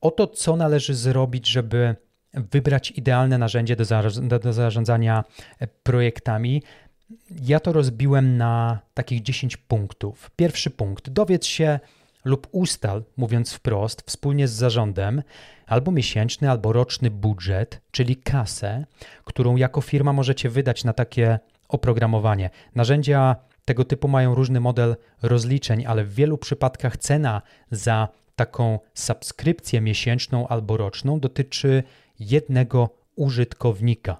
Oto 0.02 0.28
co 0.28 0.56
należy 0.56 0.96
zrobić, 0.96 1.50
żeby 1.50 1.96
wybrać 2.34 2.92
idealne 2.92 3.38
narzędzie 3.38 3.76
do, 3.76 3.86
do, 4.22 4.40
do 4.40 4.54
zarządzania 4.54 5.24
e, 5.60 5.68
projektami. 5.68 6.64
Ja 7.42 7.60
to 7.60 7.74
rozbiłem 7.74 8.38
na 8.38 8.80
takich 8.94 9.22
10 9.22 9.58
punktów. 9.58 10.32
Pierwszy 10.36 10.70
punkt: 10.70 11.10
dowiedz 11.10 11.46
się 11.46 11.80
lub 12.26 12.48
ustal, 12.52 13.04
mówiąc 13.18 13.54
wprost, 13.54 14.02
wspólnie 14.02 14.48
z 14.48 14.52
zarządem, 14.52 15.24
albo 15.68 15.92
miesięczny, 15.92 16.52
albo 16.52 16.74
roczny 16.74 17.12
budżet, 17.12 17.82
czyli 17.92 18.16
kasę, 18.16 18.86
którą 19.24 19.56
jako 19.56 19.82
firma 19.82 20.14
możecie 20.14 20.50
wydać 20.50 20.84
na 20.84 20.94
takie 20.94 21.40
oprogramowanie. 21.68 22.50
Narzędzia 22.76 23.36
tego 23.66 23.86
typu 23.86 24.08
mają 24.08 24.36
różny 24.36 24.60
model 24.60 24.96
rozliczeń, 25.22 25.86
ale 25.86 26.04
w 26.04 26.14
wielu 26.14 26.38
przypadkach 26.38 26.98
cena 26.98 27.42
za 27.72 28.08
taką 28.36 28.80
subskrypcję 28.94 29.82
miesięczną 29.82 30.48
albo 30.48 30.78
roczną 30.78 31.20
dotyczy 31.20 31.84
jednego 32.20 32.90
użytkownika. 33.16 34.18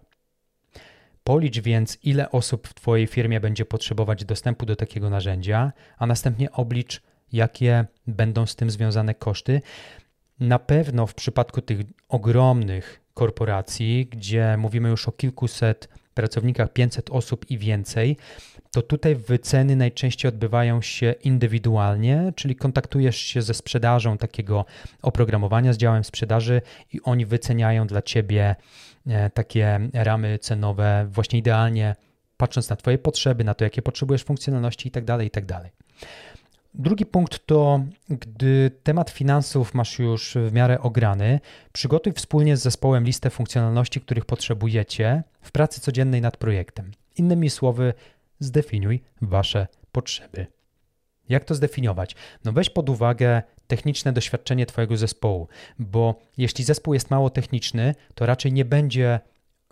Policz 1.24 1.60
więc, 1.60 1.98
ile 2.04 2.32
osób 2.32 2.68
w 2.68 2.74
Twojej 2.74 3.08
firmie 3.08 3.40
będzie 3.40 3.66
potrzebować 3.66 4.26
dostępu 4.26 4.66
do 4.66 4.76
takiego 4.76 5.10
narzędzia, 5.10 5.72
a 5.98 6.06
następnie 6.06 6.52
oblicz, 6.52 7.02
jakie 7.34 7.86
będą 8.08 8.46
z 8.46 8.56
tym 8.56 8.72
związane 8.72 9.16
koszty. 9.16 9.62
Na 10.40 10.60
pewno 10.60 11.08
w 11.08 11.14
przypadku 11.14 11.62
tych 11.62 11.80
ogromnych 12.10 13.02
korporacji, 13.14 14.06
gdzie 14.06 14.58
mówimy 14.58 14.90
już 14.90 15.08
o 15.08 15.12
kilkuset 15.12 15.90
pracownikach, 16.14 16.74
500 16.74 17.10
osób 17.10 17.50
i 17.50 17.58
więcej, 17.58 18.18
to 18.72 18.82
tutaj 18.82 19.16
wyceny 19.16 19.76
najczęściej 19.76 20.30
odbywają 20.30 20.82
się 20.82 21.16
indywidualnie, 21.24 22.34
czyli 22.36 22.56
kontaktujesz 22.56 23.18
się 23.18 23.42
ze 23.42 23.54
sprzedażą 23.54 24.18
takiego 24.18 24.66
oprogramowania, 25.02 25.74
z 25.74 25.78
działem 25.78 26.04
sprzedaży 26.04 26.62
i 26.94 27.02
oni 27.02 27.26
wyceniają 27.26 27.88
dla 27.88 28.02
ciebie 28.02 28.56
e, 29.08 29.30
takie 29.30 29.80
ramy 29.94 30.40
cenowe 30.40 31.08
właśnie 31.12 31.40
idealnie, 31.40 31.96
patrząc 32.38 32.70
na 32.70 32.76
Twoje 32.76 32.98
potrzeby, 32.98 33.44
na 33.44 33.54
to, 33.54 33.64
jakie 33.64 33.82
potrzebujesz 33.82 34.24
funkcjonalności 34.24 34.88
itd. 34.88 35.06
Tak 35.06 35.24
itd. 35.24 35.70
Drugi 36.74 37.06
punkt 37.06 37.46
to, 37.46 37.80
gdy 38.10 38.72
temat 38.84 39.10
finansów 39.10 39.74
masz 39.74 40.00
już 40.00 40.38
w 40.50 40.54
miarę 40.54 40.82
ograny, 40.82 41.40
przygotuj 41.74 42.14
wspólnie 42.14 42.58
z 42.58 42.62
zespołem 42.62 43.04
listę 43.04 43.30
funkcjonalności, 43.30 44.02
których 44.02 44.26
potrzebujecie 44.26 45.24
w 45.42 45.52
pracy 45.52 45.82
codziennej 45.82 46.22
nad 46.22 46.38
projektem. 46.38 46.92
Innymi 47.18 47.50
słowy, 47.50 47.94
zdefiniuj 48.40 49.02
Wasze 49.22 49.68
potrzeby. 49.92 50.48
Jak 51.30 51.46
to 51.46 51.56
zdefiniować? 51.56 52.16
No 52.46 52.52
weź 52.52 52.70
pod 52.70 52.90
uwagę 52.90 53.42
techniczne 53.68 54.14
doświadczenie 54.14 54.66
Twojego 54.66 54.98
zespołu, 54.98 55.48
bo 55.80 56.16
jeśli 56.38 56.64
zespół 56.64 56.94
jest 56.94 57.12
mało 57.12 57.30
techniczny, 57.30 57.96
to 58.16 58.26
raczej 58.26 58.54
nie 58.54 58.66
będzie 58.66 59.20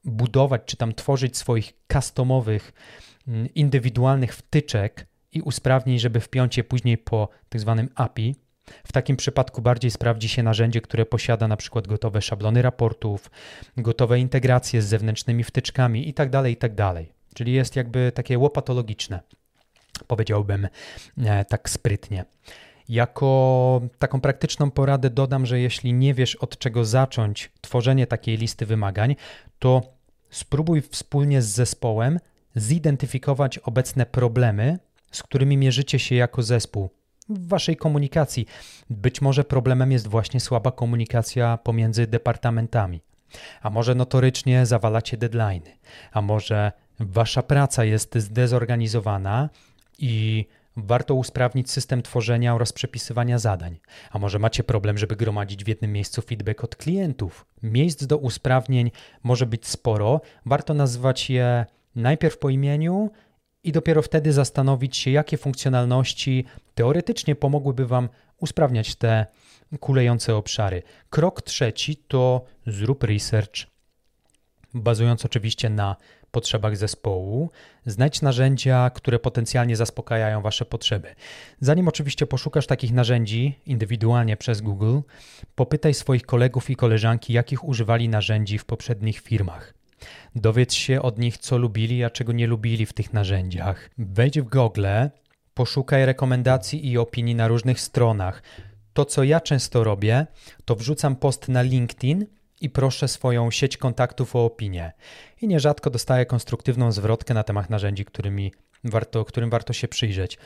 budować 0.06 0.62
czy 0.66 0.78
tam 0.78 0.94
tworzyć 0.94 1.38
swoich 1.38 1.74
customowych, 1.94 2.74
mm, 3.28 3.54
indywidualnych 3.54 4.36
wtyczek 4.36 5.08
i 5.96 6.00
żeby 6.00 6.20
wpiąć 6.20 6.58
je 6.58 6.64
później 6.64 6.98
po 6.98 7.30
tak 7.50 7.62
zwanym 7.62 7.90
API. 7.96 8.36
W 8.84 8.92
takim 8.92 9.18
przypadku 9.18 9.62
bardziej 9.62 9.92
sprawdzi 9.92 10.30
się 10.30 10.44
narzędzie, 10.44 10.82
które 10.82 11.06
posiada 11.06 11.48
na 11.48 11.58
przykład 11.58 11.88
gotowe 11.88 12.22
szablony 12.22 12.62
raportów, 12.62 13.32
gotowe 13.78 14.20
integracje 14.20 14.82
z 14.82 14.86
zewnętrznymi 14.86 15.44
wtyczkami 15.44 16.08
itd., 16.08 16.32
tak 16.32 16.50
itd. 16.50 16.76
Tak 16.76 17.06
Czyli 17.34 17.54
jest 17.54 17.76
jakby 17.76 18.12
takie 18.12 18.38
łopatologiczne, 18.38 19.20
powiedziałbym 20.08 20.68
e, 21.18 21.46
tak 21.46 21.70
sprytnie. 21.70 22.26
Jako 22.90 23.82
taką 24.00 24.22
praktyczną 24.22 24.72
poradę 24.72 25.10
dodam, 25.10 25.46
że 25.46 25.60
jeśli 25.60 25.94
nie 25.94 26.14
wiesz 26.14 26.36
od 26.36 26.58
czego 26.58 26.86
zacząć 26.86 27.52
tworzenie 27.62 28.08
takiej 28.08 28.38
listy 28.38 28.66
wymagań, 28.66 29.16
to 29.60 29.82
spróbuj 30.30 30.82
wspólnie 30.82 31.42
z 31.42 31.48
zespołem 31.48 32.20
zidentyfikować 32.56 33.58
obecne 33.58 34.06
problemy, 34.06 34.80
z 35.12 35.24
którymi 35.24 35.58
mierzycie 35.58 36.00
się 36.00 36.16
jako 36.16 36.44
zespół 36.44 36.90
w 37.30 37.48
waszej 37.48 37.78
komunikacji. 37.78 38.46
Być 38.90 39.22
może 39.22 39.44
problemem 39.44 39.92
jest 39.92 40.08
właśnie 40.08 40.40
słaba 40.40 40.72
komunikacja 40.72 41.58
pomiędzy 41.58 42.08
departamentami. 42.08 43.02
A 43.62 43.70
może 43.70 43.96
notorycznie 43.96 44.66
zawalacie 44.66 45.18
deadlines, 45.18 45.70
a 46.12 46.22
może 46.22 46.72
wasza 47.00 47.44
praca 47.44 47.84
jest 47.84 48.16
zdezorganizowana 48.16 49.50
i 50.00 50.46
warto 50.78 51.16
usprawnić 51.16 51.72
system 51.72 52.02
tworzenia 52.02 52.56
oraz 52.56 52.74
przepisywania 52.74 53.40
zadań. 53.40 53.80
A 54.12 54.20
może 54.20 54.40
macie 54.40 54.64
problem, 54.64 54.98
żeby 54.98 55.16
gromadzić 55.16 55.64
w 55.64 55.68
jednym 55.68 55.94
miejscu 55.94 56.22
feedback 56.22 56.64
od 56.64 56.76
klientów? 56.76 57.46
Miejsc 57.64 58.06
do 58.06 58.18
usprawnień 58.18 58.92
może 59.24 59.46
być 59.46 59.68
sporo, 59.68 60.22
warto 60.46 60.74
nazwać 60.74 61.30
je 61.30 61.66
najpierw 61.96 62.38
po 62.38 62.50
imieniu 62.50 63.12
i 63.68 63.72
dopiero 63.72 64.02
wtedy 64.02 64.34
zastanowić 64.34 64.98
się, 64.98 65.12
jakie 65.12 65.38
funkcjonalności 65.38 66.46
teoretycznie 66.76 67.36
pomogłyby 67.36 67.88
Wam 67.88 68.10
usprawniać 68.38 68.96
te 68.96 69.26
kulejące 69.80 70.36
obszary. 70.36 70.84
Krok 71.10 71.42
trzeci 71.42 71.96
to 71.96 72.46
zrób 72.68 73.04
research, 73.04 73.68
bazując 74.74 75.26
oczywiście 75.26 75.70
na 75.70 75.96
potrzebach 76.32 76.78
zespołu, 76.78 77.50
znajdź 77.86 78.22
narzędzia, 78.22 78.90
które 78.90 79.20
potencjalnie 79.20 79.76
zaspokajają 79.76 80.42
Wasze 80.42 80.66
potrzeby. 80.66 81.16
Zanim 81.60 81.88
oczywiście 81.88 82.28
poszukasz 82.28 82.68
takich 82.68 82.94
narzędzi 82.94 83.60
indywidualnie 83.66 84.38
przez 84.38 84.62
Google, 84.62 85.00
popytaj 85.56 85.94
swoich 85.94 86.26
kolegów 86.26 86.70
i 86.70 86.76
koleżanki, 86.76 87.34
jakich 87.34 87.64
używali 87.64 88.10
narzędzi 88.10 88.58
w 88.58 88.66
poprzednich 88.66 89.20
firmach. 89.20 89.77
Dowiedz 90.36 90.74
się 90.74 91.02
od 91.02 91.20
nich, 91.20 91.38
co 91.38 91.58
lubili, 91.58 92.04
a 92.04 92.10
czego 92.10 92.32
nie 92.32 92.48
lubili 92.48 92.86
w 92.86 92.94
tych 92.94 93.14
narzędziach. 93.14 93.90
Wejdź 93.98 94.42
w 94.42 94.50
Google, 94.50 94.88
poszukaj 95.54 96.06
rekomendacji 96.06 96.92
i 96.92 96.98
opinii 96.98 97.36
na 97.36 97.48
różnych 97.48 97.80
stronach. 97.80 98.44
To, 98.94 99.06
co 99.06 99.24
ja 99.24 99.42
często 99.42 99.84
robię, 99.84 100.28
to 100.66 100.76
wrzucam 100.76 101.16
post 101.16 101.50
na 101.50 101.62
LinkedIn 101.62 102.26
i 102.62 102.70
proszę 102.70 103.08
swoją 103.08 103.52
sieć 103.52 103.78
kontaktów 103.78 104.36
o 104.36 104.46
opinię. 104.46 104.92
I 105.42 105.48
nierzadko 105.48 105.90
dostaję 105.90 106.26
konstruktywną 106.26 106.92
zwrotkę 106.92 107.34
na 107.34 107.44
temat 107.44 107.70
narzędzi, 107.70 108.06
którymi 108.06 108.54
warto, 108.84 109.26
którym 109.26 109.50
warto 109.50 109.74
się 109.74 109.88
przyjrzeć. 109.88 110.38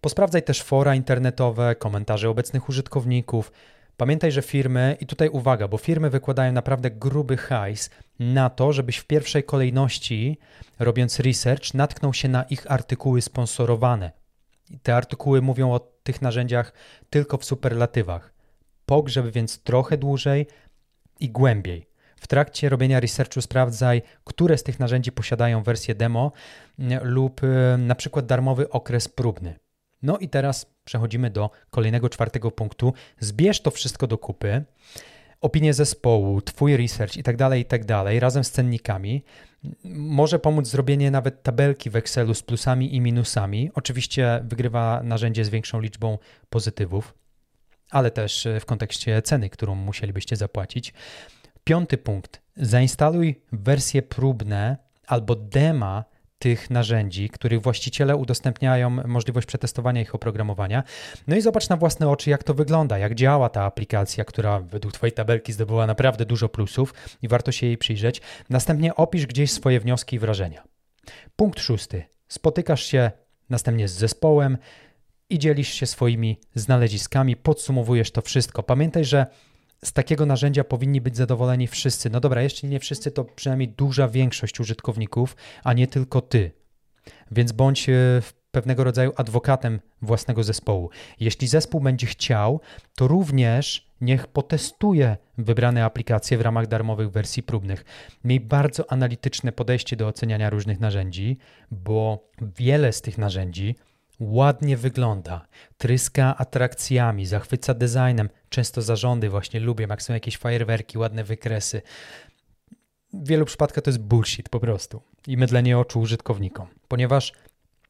Posprawdzaj 0.00 0.42
też 0.42 0.62
fora 0.62 0.94
internetowe, 0.94 1.74
komentarze 1.74 2.30
obecnych 2.30 2.68
użytkowników. 2.68 3.52
Pamiętaj, 3.96 4.32
że 4.32 4.42
firmy, 4.42 4.96
i 5.00 5.06
tutaj 5.06 5.28
uwaga, 5.28 5.68
bo 5.68 5.78
firmy 5.78 6.10
wykładają 6.10 6.52
naprawdę 6.52 6.90
gruby 6.90 7.36
hajs 7.36 7.90
na 8.18 8.50
to, 8.50 8.72
żebyś 8.72 8.96
w 8.96 9.04
pierwszej 9.04 9.44
kolejności, 9.44 10.38
robiąc 10.78 11.20
research, 11.20 11.74
natknął 11.74 12.14
się 12.14 12.28
na 12.28 12.42
ich 12.42 12.70
artykuły 12.70 13.22
sponsorowane. 13.22 14.12
I 14.70 14.78
te 14.78 14.96
artykuły 14.96 15.42
mówią 15.42 15.72
o 15.72 15.78
tych 15.78 16.22
narzędziach 16.22 16.72
tylko 17.10 17.38
w 17.38 17.44
superlatywach. 17.44 18.34
Pogrzeb 18.86 19.26
więc 19.26 19.62
trochę 19.62 19.96
dłużej, 19.96 20.46
i 21.20 21.30
głębiej. 21.30 21.88
W 22.16 22.26
trakcie 22.26 22.68
robienia 22.68 23.00
researchu 23.00 23.40
sprawdzaj, 23.40 24.02
które 24.24 24.58
z 24.58 24.62
tych 24.62 24.80
narzędzi 24.80 25.12
posiadają 25.12 25.62
wersję 25.62 25.94
demo 25.94 26.32
mm, 26.78 27.00
lub 27.08 27.42
y, 27.44 27.78
na 27.78 27.94
przykład 27.94 28.26
darmowy 28.26 28.70
okres 28.70 29.08
próbny. 29.08 29.58
No 30.02 30.18
i 30.18 30.28
teraz 30.28 30.66
przechodzimy 30.84 31.30
do 31.30 31.50
kolejnego 31.70 32.08
czwartego 32.08 32.50
punktu. 32.50 32.92
Zbierz 33.20 33.60
to 33.60 33.70
wszystko 33.70 34.06
do 34.06 34.18
kupy, 34.18 34.64
opinie 35.40 35.74
zespołu, 35.74 36.40
twój 36.42 36.76
research 36.76 37.16
i 37.16 37.22
tak 37.22 37.36
dalej, 37.36 37.62
i 37.62 37.64
tak 37.64 37.82
razem 38.18 38.44
z 38.44 38.50
cennikami. 38.50 39.24
Może 39.84 40.38
pomóc 40.38 40.66
zrobienie 40.66 41.10
nawet 41.10 41.42
tabelki 41.42 41.90
w 41.90 41.96
Excelu 41.96 42.34
z 42.34 42.42
plusami 42.42 42.94
i 42.94 43.00
minusami. 43.00 43.70
Oczywiście 43.74 44.40
wygrywa 44.44 45.00
narzędzie 45.04 45.44
z 45.44 45.48
większą 45.48 45.80
liczbą 45.80 46.18
pozytywów 46.50 47.14
ale 47.90 48.10
też 48.10 48.46
e, 48.46 48.60
w 48.60 48.66
kontekście 48.66 49.22
ceny, 49.22 49.50
którą 49.50 49.74
musielibyście 49.74 50.36
zapłacić. 50.36 50.94
Piąty 51.64 51.98
punkt. 51.98 52.42
Zainstaluj 52.56 53.40
wersje 53.52 54.02
próbne 54.02 54.76
albo 55.06 55.36
dema 55.36 56.04
tych 56.38 56.70
narzędzi, 56.70 57.28
których 57.28 57.62
właściciele 57.62 58.16
udostępniają 58.16 58.90
możliwość 58.90 59.46
przetestowania 59.46 60.00
ich 60.00 60.14
oprogramowania. 60.14 60.82
No 61.26 61.36
i 61.36 61.40
zobacz 61.40 61.68
na 61.68 61.76
własne 61.76 62.08
oczy, 62.08 62.30
jak 62.30 62.44
to 62.44 62.54
wygląda, 62.54 62.98
jak 62.98 63.14
działa 63.14 63.48
ta 63.48 63.62
aplikacja, 63.64 64.24
która 64.24 64.60
według 64.60 64.94
Twojej 64.94 65.12
tabelki 65.12 65.52
zdobyła 65.52 65.86
naprawdę 65.86 66.24
dużo 66.24 66.48
plusów 66.48 66.94
i 67.22 67.28
warto 67.28 67.52
się 67.52 67.66
jej 67.66 67.78
przyjrzeć. 67.78 68.20
Następnie 68.50 68.94
opisz 68.94 69.26
gdzieś 69.26 69.52
swoje 69.52 69.80
wnioski 69.80 70.16
i 70.16 70.18
wrażenia. 70.18 70.62
Punkt 71.36 71.60
szósty. 71.60 72.04
Spotykasz 72.28 72.84
się 72.84 73.10
następnie 73.50 73.88
z 73.88 73.92
zespołem, 73.92 74.58
i 75.30 75.38
dzielisz 75.38 75.74
się 75.74 75.86
swoimi 75.86 76.40
znaleziskami, 76.54 77.36
podsumowujesz 77.36 78.10
to 78.10 78.22
wszystko. 78.22 78.62
Pamiętaj, 78.62 79.04
że 79.04 79.26
z 79.84 79.92
takiego 79.92 80.26
narzędzia 80.26 80.64
powinni 80.64 81.00
być 81.00 81.16
zadowoleni 81.16 81.66
wszyscy. 81.66 82.10
No 82.10 82.20
dobra, 82.20 82.42
jeszcze 82.42 82.66
nie 82.66 82.80
wszyscy, 82.80 83.10
to 83.10 83.24
przynajmniej 83.24 83.68
duża 83.68 84.08
większość 84.08 84.60
użytkowników, 84.60 85.36
a 85.64 85.72
nie 85.72 85.86
tylko 85.86 86.20
ty. 86.20 86.50
Więc 87.30 87.52
bądź 87.52 87.88
e, 87.88 87.94
pewnego 88.50 88.84
rodzaju 88.84 89.12
adwokatem 89.16 89.80
własnego 90.02 90.42
zespołu. 90.44 90.90
Jeśli 91.20 91.48
zespół 91.48 91.80
będzie 91.80 92.06
chciał, 92.06 92.60
to 92.96 93.08
również 93.08 93.88
niech 94.00 94.26
potestuje 94.26 95.16
wybrane 95.38 95.84
aplikacje 95.84 96.38
w 96.38 96.40
ramach 96.40 96.66
darmowych 96.66 97.10
wersji 97.10 97.42
próbnych. 97.42 97.84
Miej 98.24 98.40
bardzo 98.40 98.92
analityczne 98.92 99.52
podejście 99.52 99.96
do 99.96 100.08
oceniania 100.08 100.50
różnych 100.50 100.80
narzędzi, 100.80 101.38
bo 101.70 102.28
wiele 102.56 102.92
z 102.92 103.02
tych 103.02 103.18
narzędzi 103.18 103.76
ładnie 104.20 104.76
wygląda, 104.76 105.46
tryska 105.78 106.36
atrakcjami, 106.36 107.26
zachwyca 107.26 107.74
designem. 107.74 108.28
Często 108.48 108.82
zarządy 108.82 109.30
właśnie 109.30 109.60
lubią, 109.60 109.88
jak 109.88 110.02
są 110.02 110.12
jakieś 110.12 110.36
fajerwerki, 110.36 110.98
ładne 110.98 111.24
wykresy. 111.24 111.82
W 113.12 113.28
wielu 113.28 113.44
przypadkach 113.44 113.84
to 113.84 113.90
jest 113.90 114.00
bullshit 114.00 114.48
po 114.48 114.60
prostu 114.60 115.02
i 115.26 115.36
mydlenie 115.36 115.78
oczu 115.78 116.00
użytkownikom, 116.00 116.68
ponieważ 116.88 117.32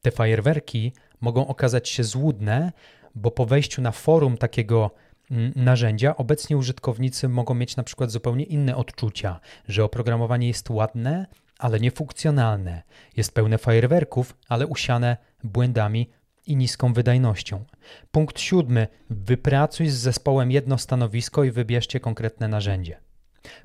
te 0.03 0.11
fajerwerki 0.11 0.93
mogą 1.21 1.47
okazać 1.47 1.88
się 1.88 2.05
złudne, 2.05 2.73
bo 3.14 3.31
po 3.31 3.47
wejściu 3.47 3.83
na 3.83 3.93
forum 3.93 4.37
takiego 4.37 4.91
mm, 5.31 5.53
narzędzia 5.57 6.17
obecnie 6.17 6.57
użytkownicy 6.57 7.29
mogą 7.29 7.55
mieć 7.55 7.77
na 7.77 7.83
przykład 7.83 8.11
zupełnie 8.11 8.45
inne 8.45 8.77
odczucia, 8.77 9.41
że 9.69 9.85
oprogramowanie 9.85 10.49
jest 10.49 10.71
ładne, 10.71 11.27
ale 11.59 11.81
niefunkcjonalne, 11.81 12.83
jest 13.17 13.35
pełne 13.35 13.59
fajerwerków, 13.59 14.37
ale 14.49 14.67
usiane 14.67 15.17
błędami 15.45 16.11
i 16.49 16.57
niską 16.57 16.93
wydajnością. 16.93 17.65
Punkt 18.11 18.41
siódmy. 18.41 18.89
Wypracuj 19.11 19.89
z 19.89 19.95
zespołem 19.95 20.51
jedno 20.51 20.79
stanowisko 20.79 21.45
i 21.45 21.51
wybierzcie 21.51 22.01
konkretne 22.01 22.49
narzędzie. 22.49 23.01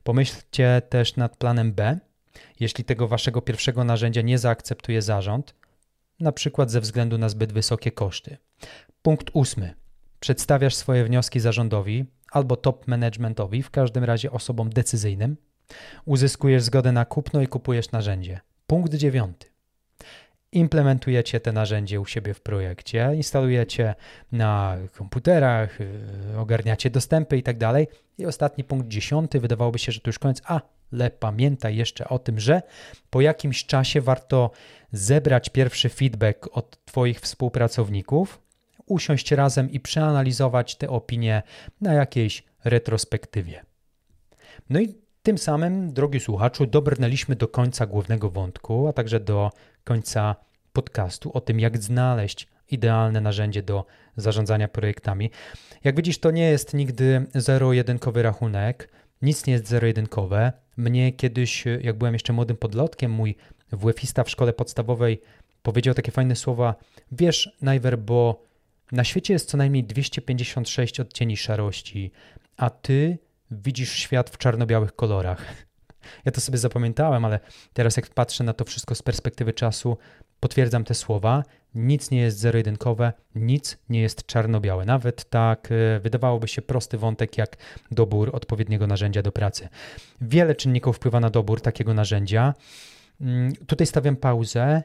Pomyślcie 0.03 0.81
też 0.89 1.15
nad 1.15 1.37
planem 1.37 1.73
B. 1.73 1.99
Jeśli 2.59 2.83
tego 2.83 3.07
waszego 3.07 3.41
pierwszego 3.41 3.83
narzędzia 3.83 4.21
nie 4.21 4.37
zaakceptuje 4.37 5.01
zarząd, 5.01 5.55
na 6.19 6.31
przykład 6.31 6.71
ze 6.71 6.81
względu 6.81 7.17
na 7.17 7.29
zbyt 7.29 7.53
wysokie 7.53 7.91
koszty. 7.91 8.37
Punkt 9.01 9.29
ósmy. 9.33 9.73
Przedstawiasz 10.19 10.75
swoje 10.75 11.05
wnioski 11.05 11.39
zarządowi 11.39 12.05
albo 12.31 12.55
top 12.55 12.87
managementowi, 12.87 13.63
w 13.63 13.71
każdym 13.71 14.03
razie 14.03 14.31
osobom 14.31 14.69
decyzyjnym. 14.69 15.37
Uzyskujesz 16.05 16.63
zgodę 16.63 16.91
na 16.91 17.05
kupno 17.05 17.41
i 17.41 17.47
kupujesz 17.47 17.91
narzędzie. 17.91 18.39
Punkt 18.67 18.93
dziewiąty. 18.93 19.52
Implementujecie 20.53 21.39
te 21.39 21.51
narzędzie 21.51 22.01
u 22.01 22.05
siebie 22.05 22.33
w 22.33 22.41
projekcie, 22.41 23.11
instalujecie 23.15 23.95
na 24.31 24.77
komputerach, 24.97 25.81
y, 25.81 26.37
ogarniacie 26.37 26.89
dostępy 26.89 27.37
i 27.37 27.43
tak 27.43 27.57
dalej. 27.57 27.87
I 28.17 28.25
ostatni 28.25 28.63
punkt 28.63 28.87
dziesiąty, 28.87 29.39
wydawałoby 29.39 29.79
się, 29.79 29.91
że 29.91 29.99
to 29.99 30.09
już 30.09 30.19
koniec, 30.19 30.41
ale 30.45 31.11
pamiętaj 31.11 31.75
jeszcze 31.75 32.09
o 32.09 32.19
tym, 32.19 32.39
że 32.39 32.61
po 33.09 33.21
jakimś 33.21 33.65
czasie 33.65 34.01
warto 34.01 34.51
zebrać 34.91 35.49
pierwszy 35.49 35.89
feedback 35.89 36.49
od 36.51 36.85
Twoich 36.85 37.19
współpracowników, 37.19 38.41
usiąść 38.85 39.31
razem 39.31 39.71
i 39.71 39.79
przeanalizować 39.79 40.75
te 40.75 40.89
opinie 40.89 41.43
na 41.81 41.93
jakiejś 41.93 42.43
retrospektywie. 42.63 43.65
No 44.69 44.79
i 44.79 45.03
tym 45.23 45.37
samym, 45.37 45.93
drogi 45.93 46.19
słuchaczu, 46.19 46.65
dobrnęliśmy 46.65 47.35
do 47.35 47.47
końca 47.47 47.85
głównego 47.85 48.29
wątku, 48.29 48.87
a 48.87 48.93
także 48.93 49.19
do 49.19 49.51
końca 49.83 50.35
podcastu 50.73 51.31
o 51.33 51.41
tym, 51.41 51.59
jak 51.59 51.77
znaleźć 51.77 52.47
idealne 52.71 53.21
narzędzie 53.21 53.63
do 53.63 53.85
zarządzania 54.17 54.67
projektami. 54.67 55.31
Jak 55.83 55.95
widzisz, 55.95 56.19
to 56.19 56.31
nie 56.31 56.49
jest 56.49 56.73
nigdy 56.73 57.25
zero-jedynkowy 57.35 58.23
rachunek, 58.23 58.89
nic 59.21 59.45
nie 59.45 59.53
jest 59.53 59.67
zero-jedynkowe. 59.67 60.53
Mnie 60.77 61.11
kiedyś, 61.13 61.63
jak 61.81 61.97
byłem 61.97 62.13
jeszcze 62.13 62.33
młodym 62.33 62.57
podlotkiem, 62.57 63.11
mój 63.11 63.35
WF-ista 63.71 64.23
w 64.23 64.29
szkole 64.29 64.53
podstawowej 64.53 65.21
powiedział 65.61 65.93
takie 65.93 66.11
fajne 66.11 66.35
słowa: 66.35 66.75
Wiesz, 67.11 67.57
Najwer, 67.61 67.99
bo 67.99 68.43
na 68.91 69.03
świecie 69.03 69.33
jest 69.33 69.49
co 69.49 69.57
najmniej 69.57 69.83
256 69.83 70.99
odcieni 70.99 71.37
szarości, 71.37 72.11
a 72.57 72.69
ty 72.69 73.17
widzisz 73.51 73.91
świat 73.91 74.29
w 74.29 74.37
czarno-białych 74.37 74.95
kolorach. 74.95 75.55
Ja 76.25 76.31
to 76.31 76.41
sobie 76.41 76.57
zapamiętałem, 76.57 77.25
ale 77.25 77.39
teraz 77.73 77.97
jak 77.97 78.09
patrzę 78.09 78.43
na 78.43 78.53
to 78.53 78.65
wszystko 78.65 78.95
z 78.95 79.01
perspektywy 79.01 79.53
czasu, 79.53 79.97
potwierdzam 80.39 80.83
te 80.83 80.93
słowa. 80.93 81.43
Nic 81.75 82.11
nie 82.11 82.21
jest 82.21 82.37
zero-jedynkowe, 82.37 83.13
nic 83.35 83.77
nie 83.89 84.01
jest 84.01 84.25
czarno-białe. 84.25 84.85
Nawet 84.85 85.29
tak 85.29 85.69
e, 85.71 85.99
wydawałoby 85.99 86.47
się 86.47 86.61
prosty 86.61 86.97
wątek 86.97 87.37
jak 87.37 87.57
dobór 87.91 88.29
odpowiedniego 88.33 88.87
narzędzia 88.87 89.21
do 89.21 89.31
pracy. 89.31 89.69
Wiele 90.21 90.55
czynników 90.55 90.95
wpływa 90.95 91.19
na 91.19 91.29
dobór 91.29 91.61
takiego 91.61 91.93
narzędzia. 91.93 92.53
Mm, 93.21 93.55
tutaj 93.55 93.87
stawiam 93.87 94.15
pauzę 94.15 94.83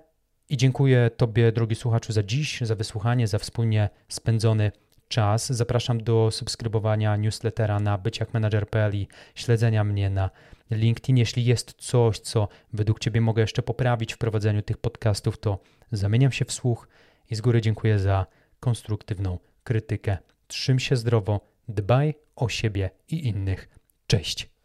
i 0.48 0.56
dziękuję 0.56 1.10
Tobie, 1.16 1.52
drogi 1.52 1.74
słuchaczu, 1.74 2.12
za 2.12 2.22
dziś, 2.22 2.60
za 2.60 2.74
wysłuchanie, 2.74 3.26
za 3.26 3.38
wspólnie 3.38 3.88
spędzony 4.08 4.72
czas. 5.08 5.52
Zapraszam 5.52 6.02
do 6.02 6.30
subskrybowania 6.30 7.16
newslettera 7.16 7.80
na 7.80 7.98
byciakmanager.pl 7.98 8.94
i 8.94 9.08
śledzenia 9.34 9.84
mnie 9.84 10.10
na 10.10 10.30
LinkedIn. 10.70 11.16
Jeśli 11.16 11.44
jest 11.44 11.74
coś, 11.78 12.18
co 12.18 12.48
według 12.72 12.98
Ciebie 12.98 13.20
mogę 13.20 13.42
jeszcze 13.42 13.62
poprawić 13.62 14.14
w 14.14 14.18
prowadzeniu 14.18 14.62
tych 14.62 14.78
podcastów, 14.78 15.38
to 15.38 15.58
zamieniam 15.92 16.32
się 16.32 16.44
w 16.44 16.52
słuch 16.52 16.88
i 17.30 17.34
z 17.34 17.40
góry 17.40 17.60
dziękuję 17.60 17.98
za 17.98 18.26
konstruktywną 18.60 19.38
krytykę. 19.64 20.18
Trzym 20.46 20.78
się 20.78 20.96
zdrowo, 20.96 21.40
dbaj 21.68 22.14
o 22.36 22.48
siebie 22.48 22.90
i 23.08 23.28
innych. 23.28 23.68
Cześć. 24.06 24.57